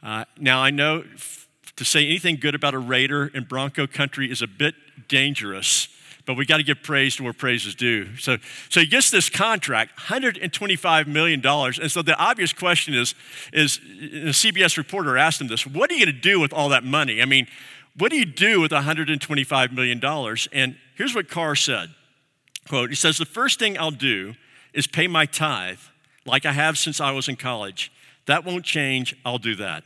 Uh, 0.02 0.26
now, 0.40 0.62
I 0.62 0.72
know 0.72 1.04
f- 1.14 1.48
to 1.76 1.86
say 1.86 2.06
anything 2.06 2.38
good 2.38 2.56
about 2.56 2.74
a 2.74 2.80
Raider 2.80 3.28
in 3.28 3.44
Bronco 3.44 3.86
country 3.86 4.32
is 4.32 4.42
a 4.42 4.48
bit 4.48 4.74
dangerous, 5.08 5.88
but 6.30 6.38
we 6.38 6.46
got 6.46 6.58
to 6.58 6.64
give 6.64 6.84
praise 6.84 7.16
to 7.16 7.24
where 7.24 7.34
praise 7.34 7.66
is 7.66 7.74
due. 7.74 8.16
So, 8.18 8.38
so 8.70 8.82
he 8.82 8.86
gets 8.86 9.10
this 9.10 9.32
contract, 9.32 9.98
$125 9.98 11.08
million. 11.08 11.44
And 11.44 11.92
so 11.92 12.04
the 12.04 12.16
obvious 12.20 12.54
question 12.54 12.94
is, 12.94 13.16
is 13.52 13.80
a 13.80 14.30
CBS 14.30 14.78
reporter 14.78 15.18
asked 15.18 15.42
him 15.42 15.48
this, 15.48 15.66
what 15.66 15.90
are 15.90 15.96
you 15.96 16.06
going 16.06 16.16
to 16.16 16.22
do 16.22 16.40
with 16.40 16.54
all 16.54 16.70
that 16.70 16.84
money? 16.84 17.20
I 17.20 17.26
mean, 17.26 17.48
what 17.98 18.12
do 18.12 18.18
you 18.20 18.26
do 18.26 18.62
with 18.62 18.70
$125 18.70 19.72
million? 19.72 20.00
And 20.54 20.76
here's 20.96 21.16
what 21.16 21.30
Carr 21.30 21.56
said, 21.56 21.96
quote, 22.68 22.92
he 22.92 22.96
says, 22.96 23.18
the 23.18 23.26
first 23.26 23.58
thing 23.58 23.76
I'll 23.80 23.90
do 23.90 24.36
is 24.72 24.86
pay 24.86 25.08
my 25.08 25.26
tithe 25.26 25.80
like 26.28 26.46
I 26.46 26.52
have 26.52 26.78
since 26.78 27.02
I 27.02 27.10
was 27.10 27.28
in 27.28 27.38
college. 27.38 27.92
That 28.28 28.46
won't 28.46 28.66
change. 28.66 29.16
I'll 29.26 29.40
do 29.40 29.56
that. 29.56 29.84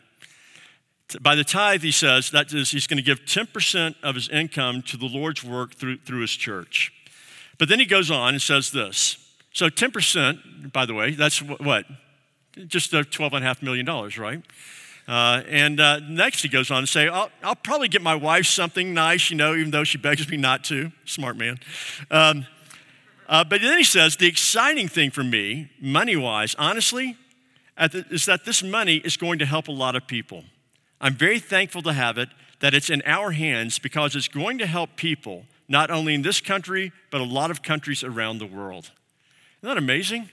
By 1.22 1.36
the 1.36 1.44
tithe, 1.44 1.82
he 1.82 1.92
says, 1.92 2.32
that 2.32 2.54
is, 2.54 2.72
he's 2.72 2.88
going 2.88 2.98
to 2.98 3.04
give 3.04 3.26
10% 3.26 3.96
of 4.04 4.16
his 4.16 4.30
income 4.30 4.82
to 4.84 4.98
the 4.98 5.06
Lord's 5.06 5.44
work 5.44 5.76
through, 5.76 5.98
through 6.00 6.22
his 6.22 6.32
church. 6.32 6.92
But 7.58 7.70
then 7.70 7.80
he 7.80 7.86
goes 7.86 8.10
on 8.10 8.34
and 8.34 8.42
says 8.42 8.72
this. 8.72 9.18
So 9.54 9.70
10%, 9.70 10.72
by 10.72 10.86
the 10.86 10.94
way, 10.94 11.12
that's 11.12 11.42
what? 11.42 11.86
Just 12.68 12.92
$12.5 12.92 13.62
million, 13.62 13.86
right? 14.20 14.42
Uh, 15.08 15.44
and 15.50 15.80
uh, 15.80 16.00
next 16.00 16.42
he 16.42 16.48
goes 16.48 16.72
on 16.72 16.82
to 16.82 16.88
say, 16.88 17.08
I'll, 17.08 17.30
I'll, 17.44 17.56
probably 17.56 17.90
get 17.90 18.02
my 18.02 18.16
wife 18.16 18.46
something 18.46 18.94
nice, 18.94 19.30
you 19.30 19.36
know, 19.36 19.54
even 19.54 19.72
though 19.72 19.84
she 19.84 19.98
begs 19.98 20.28
me 20.30 20.38
not 20.38 20.64
to. 20.66 20.92
Smart 21.06 21.36
man. 21.36 21.60
Um, 22.10 22.46
uh, 23.28 23.44
but 23.44 23.62
then 23.62 23.78
he 23.78 23.84
says, 23.84 24.16
the 24.16 24.28
exciting 24.28 24.88
thing 24.88 25.12
for 25.12 25.24
me, 25.24 25.70
money 25.82 26.16
wise, 26.16 26.56
honestly, 26.58 27.18
the, 27.78 28.06
is 28.12 28.26
that 28.26 28.46
this 28.46 28.64
money 28.64 28.98
is 28.98 29.18
going 29.18 29.40
to 29.40 29.46
help 29.46 29.68
a 29.68 29.72
lot 29.72 29.96
of 29.96 30.08
people. 30.08 30.46
I'm 31.04 31.16
very 31.16 31.38
thankful 31.38 31.82
to 31.82 31.92
have 31.92 32.18
it, 32.18 32.30
that 32.62 32.74
it's 32.74 32.90
in 32.90 33.04
our 33.06 33.32
hands 33.32 33.78
because 33.78 34.16
it's 34.16 34.30
going 34.30 34.58
to 34.60 34.66
help 34.66 34.96
people, 34.96 35.46
not 35.68 35.92
only 35.92 36.14
in 36.14 36.22
this 36.22 36.40
country, 36.40 36.94
but 37.12 37.20
a 37.20 37.26
lot 37.26 37.52
of 37.52 37.62
countries 37.62 38.06
around 38.06 38.38
the 38.38 38.46
world. 38.46 38.90
Isn't 39.62 39.76
that 39.76 39.78
amazing? 39.78 40.30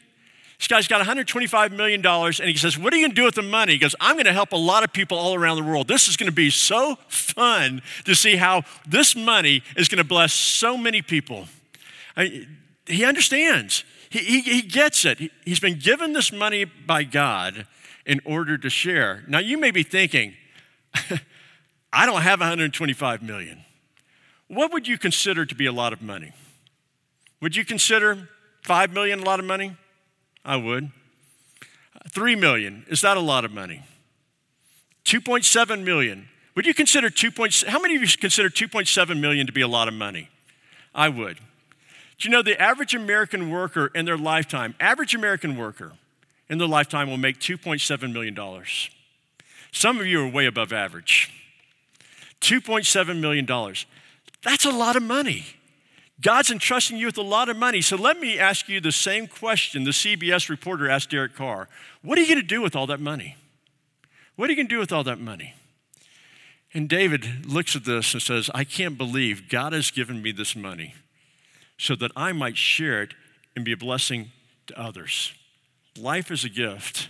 This 0.56 0.68
guy's 0.68 0.86
got 0.86 1.04
$125 1.04 1.72
million, 1.72 2.06
and 2.06 2.34
he 2.34 2.56
says, 2.56 2.78
What 2.78 2.92
are 2.92 2.96
you 2.96 3.02
going 3.02 3.16
to 3.16 3.20
do 3.20 3.24
with 3.24 3.34
the 3.34 3.42
money? 3.42 3.72
He 3.72 3.78
goes, 3.78 3.96
I'm 3.98 4.14
going 4.14 4.26
to 4.26 4.32
help 4.32 4.52
a 4.52 4.56
lot 4.56 4.84
of 4.84 4.92
people 4.92 5.18
all 5.18 5.34
around 5.34 5.56
the 5.56 5.64
world. 5.64 5.88
This 5.88 6.06
is 6.06 6.16
going 6.16 6.28
to 6.28 6.34
be 6.34 6.50
so 6.50 6.96
fun 7.08 7.82
to 8.04 8.14
see 8.14 8.36
how 8.36 8.62
this 8.86 9.16
money 9.16 9.64
is 9.76 9.88
going 9.88 9.98
to 9.98 10.04
bless 10.04 10.32
so 10.32 10.76
many 10.76 11.02
people. 11.02 11.48
I, 12.16 12.46
he 12.86 13.04
understands, 13.04 13.82
he, 14.08 14.20
he, 14.20 14.40
he 14.42 14.62
gets 14.62 15.04
it. 15.04 15.18
He, 15.18 15.30
he's 15.44 15.60
been 15.60 15.80
given 15.80 16.12
this 16.12 16.30
money 16.30 16.64
by 16.64 17.02
God 17.02 17.66
in 18.06 18.20
order 18.24 18.56
to 18.56 18.70
share. 18.70 19.24
Now, 19.26 19.40
you 19.40 19.58
may 19.58 19.72
be 19.72 19.82
thinking, 19.82 20.34
I 21.92 22.06
don't 22.06 22.22
have 22.22 22.40
125 22.40 23.22
million. 23.22 23.64
What 24.48 24.72
would 24.72 24.88
you 24.88 24.98
consider 24.98 25.46
to 25.46 25.54
be 25.54 25.66
a 25.66 25.72
lot 25.72 25.92
of 25.92 26.02
money? 26.02 26.32
Would 27.40 27.56
you 27.56 27.64
consider 27.64 28.28
5 28.64 28.92
million 28.92 29.20
a 29.20 29.24
lot 29.24 29.40
of 29.40 29.46
money? 29.46 29.76
I 30.44 30.56
would. 30.56 30.90
3 32.10 32.34
million, 32.36 32.84
is 32.88 33.00
that 33.02 33.16
a 33.16 33.20
lot 33.20 33.44
of 33.44 33.52
money? 33.52 33.82
2.7 35.04 35.84
million. 35.84 36.28
Would 36.54 36.66
you 36.66 36.74
consider 36.74 37.10
2. 37.10 37.30
how 37.68 37.78
many 37.78 37.96
of 37.96 38.02
you 38.02 38.08
consider 38.18 38.48
2.7 38.48 39.20
million 39.20 39.46
to 39.46 39.52
be 39.52 39.60
a 39.60 39.68
lot 39.68 39.88
of 39.88 39.94
money? 39.94 40.28
I 40.94 41.08
would. 41.08 41.36
Do 42.18 42.28
you 42.28 42.30
know 42.30 42.42
the 42.42 42.60
average 42.60 42.94
American 42.94 43.50
worker 43.50 43.90
in 43.94 44.04
their 44.04 44.18
lifetime, 44.18 44.74
average 44.78 45.14
American 45.14 45.56
worker 45.56 45.92
in 46.48 46.58
their 46.58 46.68
lifetime 46.68 47.08
will 47.08 47.16
make 47.16 47.38
$2.7 47.38 48.12
million? 48.12 48.36
Some 49.72 50.00
of 50.00 50.06
you 50.06 50.22
are 50.22 50.28
way 50.28 50.46
above 50.46 50.72
average. 50.72 51.30
$2.7 52.40 53.20
million. 53.20 53.46
That's 54.42 54.64
a 54.64 54.70
lot 54.70 54.96
of 54.96 55.02
money. 55.02 55.46
God's 56.20 56.50
entrusting 56.50 56.98
you 56.98 57.06
with 57.06 57.18
a 57.18 57.22
lot 57.22 57.48
of 57.48 57.56
money. 57.56 57.80
So 57.80 57.96
let 57.96 58.20
me 58.20 58.38
ask 58.38 58.68
you 58.68 58.80
the 58.80 58.92
same 58.92 59.26
question 59.26 59.84
the 59.84 59.90
CBS 59.90 60.48
reporter 60.48 60.88
asked 60.88 61.10
Derek 61.10 61.34
Carr 61.34 61.68
What 62.02 62.18
are 62.18 62.20
you 62.20 62.26
going 62.26 62.40
to 62.40 62.46
do 62.46 62.60
with 62.60 62.76
all 62.76 62.86
that 62.88 63.00
money? 63.00 63.36
What 64.36 64.48
are 64.48 64.52
you 64.52 64.56
going 64.56 64.68
to 64.68 64.74
do 64.74 64.78
with 64.78 64.92
all 64.92 65.04
that 65.04 65.20
money? 65.20 65.54
And 66.72 66.88
David 66.88 67.46
looks 67.46 67.74
at 67.74 67.84
this 67.84 68.12
and 68.12 68.22
says, 68.22 68.48
I 68.54 68.64
can't 68.64 68.96
believe 68.96 69.48
God 69.48 69.72
has 69.72 69.90
given 69.90 70.22
me 70.22 70.30
this 70.30 70.54
money 70.54 70.94
so 71.78 71.96
that 71.96 72.12
I 72.14 72.32
might 72.32 72.56
share 72.56 73.02
it 73.02 73.14
and 73.56 73.64
be 73.64 73.72
a 73.72 73.76
blessing 73.76 74.30
to 74.68 74.80
others. 74.80 75.32
Life 75.98 76.30
is 76.30 76.44
a 76.44 76.48
gift 76.48 77.08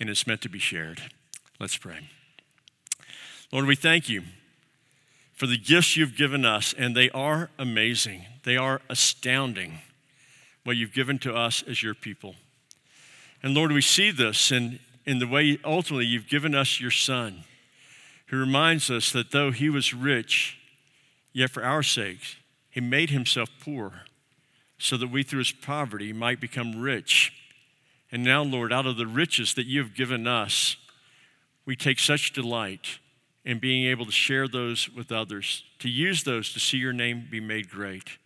and 0.00 0.08
it's 0.08 0.26
meant 0.26 0.40
to 0.42 0.48
be 0.48 0.58
shared. 0.58 1.02
Let's 1.60 1.76
pray. 1.76 2.08
Lord, 3.52 3.66
we 3.66 3.76
thank 3.76 4.08
you 4.08 4.22
for 5.32 5.46
the 5.46 5.56
gifts 5.56 5.96
you've 5.96 6.16
given 6.16 6.44
us, 6.44 6.74
and 6.76 6.96
they 6.96 7.10
are 7.10 7.50
amazing. 7.58 8.24
They 8.44 8.56
are 8.56 8.80
astounding 8.88 9.78
what 10.64 10.76
you've 10.76 10.92
given 10.92 11.18
to 11.20 11.34
us 11.34 11.62
as 11.62 11.82
your 11.82 11.94
people. 11.94 12.34
And 13.42 13.54
Lord, 13.54 13.72
we 13.72 13.82
see 13.82 14.10
this 14.10 14.50
in, 14.50 14.80
in 15.04 15.18
the 15.18 15.26
way 15.26 15.58
ultimately 15.64 16.06
you've 16.06 16.28
given 16.28 16.54
us 16.54 16.80
your 16.80 16.90
Son, 16.90 17.44
who 18.26 18.38
reminds 18.38 18.90
us 18.90 19.12
that 19.12 19.30
though 19.30 19.50
he 19.50 19.68
was 19.68 19.94
rich, 19.94 20.58
yet 21.32 21.50
for 21.50 21.62
our 21.62 21.82
sakes, 21.82 22.36
he 22.70 22.80
made 22.80 23.10
himself 23.10 23.50
poor 23.60 24.02
so 24.78 24.96
that 24.96 25.10
we 25.10 25.22
through 25.22 25.38
his 25.38 25.52
poverty 25.52 26.12
might 26.12 26.40
become 26.40 26.80
rich. 26.80 27.32
And 28.10 28.24
now, 28.24 28.42
Lord, 28.42 28.72
out 28.72 28.86
of 28.86 28.96
the 28.96 29.06
riches 29.06 29.54
that 29.54 29.66
you 29.66 29.80
have 29.82 29.94
given 29.94 30.26
us, 30.26 30.76
we 31.66 31.76
take 31.76 31.98
such 31.98 32.32
delight 32.32 32.98
in 33.44 33.58
being 33.58 33.86
able 33.86 34.06
to 34.06 34.12
share 34.12 34.48
those 34.48 34.88
with 34.88 35.12
others, 35.12 35.64
to 35.78 35.88
use 35.88 36.24
those 36.24 36.52
to 36.52 36.60
see 36.60 36.78
your 36.78 36.92
name 36.92 37.26
be 37.30 37.40
made 37.40 37.68
great. 37.68 38.18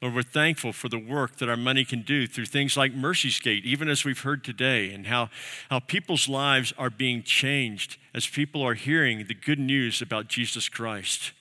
Lord, 0.00 0.14
we're 0.14 0.22
thankful 0.22 0.72
for 0.72 0.88
the 0.88 0.98
work 0.98 1.36
that 1.36 1.48
our 1.48 1.56
money 1.56 1.84
can 1.84 2.02
do 2.02 2.26
through 2.26 2.46
things 2.46 2.76
like 2.76 2.94
Mercy's 2.94 3.38
Gate, 3.38 3.64
even 3.64 3.88
as 3.88 4.04
we've 4.04 4.20
heard 4.20 4.42
today, 4.42 4.92
and 4.92 5.06
how, 5.06 5.30
how 5.70 5.78
people's 5.78 6.28
lives 6.28 6.72
are 6.76 6.90
being 6.90 7.22
changed 7.22 7.96
as 8.12 8.26
people 8.26 8.62
are 8.62 8.74
hearing 8.74 9.26
the 9.26 9.34
good 9.34 9.58
news 9.58 10.02
about 10.02 10.28
Jesus 10.28 10.68
Christ. 10.68 11.32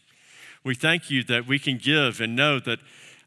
We 0.64 0.76
thank 0.76 1.10
you 1.10 1.24
that 1.24 1.48
we 1.48 1.60
can 1.60 1.78
give 1.78 2.22
and 2.22 2.36
know 2.36 2.60
that 2.62 2.80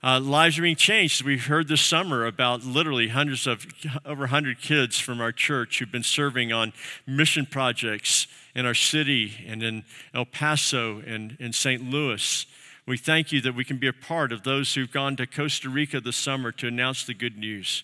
uh, 0.07 0.21
lives 0.21 0.57
are 0.57 0.63
being 0.63 0.77
changed. 0.77 1.25
We've 1.25 1.47
heard 1.47 1.67
this 1.67 1.81
summer 1.81 2.27
about 2.27 2.63
literally 2.63 3.09
hundreds 3.09 3.45
of, 3.49 3.67
over 4.05 4.21
100 4.21 4.61
kids 4.61 5.01
from 5.01 5.21
our 5.21 5.33
church 5.33 5.81
who've 5.81 5.91
been 5.91 6.05
serving 6.05 6.53
on 6.53 6.73
mission 7.09 7.45
projects 7.45 8.29
in 8.55 8.65
our 8.67 8.75
city 8.75 9.45
and 9.49 9.65
in 9.65 9.83
El 10.15 10.25
Paso 10.25 11.03
and 11.05 11.37
in 11.41 11.53
St. 11.53 11.83
Louis. 11.83 12.47
We 12.87 12.97
thank 12.97 13.33
you 13.33 13.41
that 13.41 13.57
we 13.57 13.65
can 13.65 13.79
be 13.79 13.89
a 13.89 13.93
part 13.93 14.31
of 14.31 14.45
those 14.45 14.73
who've 14.75 14.93
gone 14.93 15.17
to 15.17 15.27
Costa 15.27 15.69
Rica 15.69 16.01
this 16.01 16.17
summer 16.17 16.53
to 16.53 16.69
announce 16.69 17.05
the 17.05 17.15
good 17.15 17.37
news. 17.37 17.83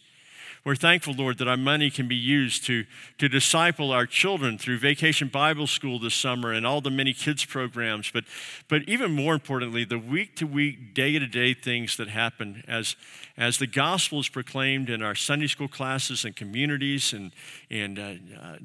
We're 0.64 0.76
thankful, 0.76 1.14
Lord, 1.14 1.38
that 1.38 1.48
our 1.48 1.56
money 1.56 1.90
can 1.90 2.06
be 2.06 2.14
used 2.14 2.64
to, 2.66 2.84
to 3.18 3.28
disciple 3.28 3.90
our 3.90 4.06
children 4.06 4.58
through 4.58 4.78
Vacation 4.78 5.26
Bible 5.26 5.66
School 5.66 5.98
this 5.98 6.14
summer 6.14 6.52
and 6.52 6.64
all 6.64 6.80
the 6.80 6.88
many 6.88 7.12
kids 7.12 7.44
programs. 7.44 8.12
But, 8.12 8.26
but 8.68 8.82
even 8.86 9.10
more 9.10 9.34
importantly, 9.34 9.84
the 9.84 9.98
week 9.98 10.36
to 10.36 10.46
week, 10.46 10.94
day 10.94 11.18
to 11.18 11.26
day 11.26 11.52
things 11.52 11.96
that 11.96 12.06
happen 12.06 12.62
as, 12.68 12.94
as 13.36 13.58
the 13.58 13.66
gospel 13.66 14.20
is 14.20 14.28
proclaimed 14.28 14.88
in 14.88 15.02
our 15.02 15.16
Sunday 15.16 15.48
school 15.48 15.66
classes 15.66 16.24
and 16.24 16.36
communities 16.36 17.12
and, 17.12 17.32
and 17.68 17.98
uh, 17.98 18.12
uh, 18.40 18.56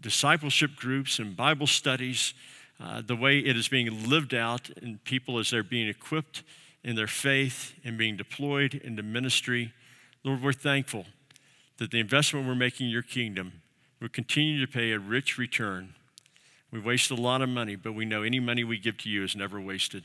discipleship 0.00 0.74
groups 0.74 1.20
and 1.20 1.36
Bible 1.36 1.68
studies, 1.68 2.34
uh, 2.80 3.02
the 3.06 3.14
way 3.14 3.38
it 3.38 3.56
is 3.56 3.68
being 3.68 4.08
lived 4.10 4.34
out 4.34 4.68
in 4.82 4.98
people 5.04 5.38
as 5.38 5.50
they're 5.50 5.62
being 5.62 5.86
equipped 5.86 6.42
in 6.82 6.96
their 6.96 7.06
faith 7.06 7.72
and 7.84 7.96
being 7.96 8.16
deployed 8.16 8.74
into 8.74 9.04
ministry. 9.04 9.72
Lord, 10.24 10.42
we're 10.42 10.52
thankful 10.52 11.06
that 11.78 11.90
the 11.90 12.00
investment 12.00 12.46
we're 12.46 12.54
making 12.54 12.86
in 12.86 12.92
your 12.92 13.02
kingdom 13.02 13.62
will 14.00 14.08
continue 14.08 14.64
to 14.64 14.70
pay 14.70 14.92
a 14.92 14.98
rich 14.98 15.38
return. 15.38 15.94
We 16.70 16.80
waste 16.80 17.10
a 17.10 17.14
lot 17.14 17.42
of 17.42 17.48
money, 17.48 17.76
but 17.76 17.92
we 17.92 18.04
know 18.04 18.22
any 18.22 18.40
money 18.40 18.64
we 18.64 18.78
give 18.78 18.98
to 18.98 19.08
you 19.08 19.24
is 19.24 19.36
never 19.36 19.60
wasted. 19.60 20.04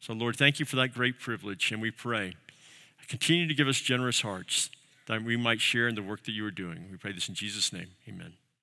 So, 0.00 0.12
Lord, 0.12 0.36
thank 0.36 0.58
you 0.58 0.66
for 0.66 0.76
that 0.76 0.94
great 0.94 1.20
privilege, 1.20 1.72
and 1.72 1.80
we 1.80 1.90
pray. 1.90 2.34
Continue 3.08 3.48
to 3.48 3.54
give 3.54 3.68
us 3.68 3.80
generous 3.80 4.20
hearts 4.20 4.70
that 5.06 5.22
we 5.22 5.36
might 5.36 5.60
share 5.60 5.88
in 5.88 5.94
the 5.96 6.02
work 6.02 6.24
that 6.24 6.32
you 6.32 6.46
are 6.46 6.52
doing. 6.52 6.86
We 6.90 6.96
pray 6.96 7.12
this 7.12 7.28
in 7.28 7.34
Jesus' 7.34 7.72
name. 7.72 7.88
Amen. 8.08 8.34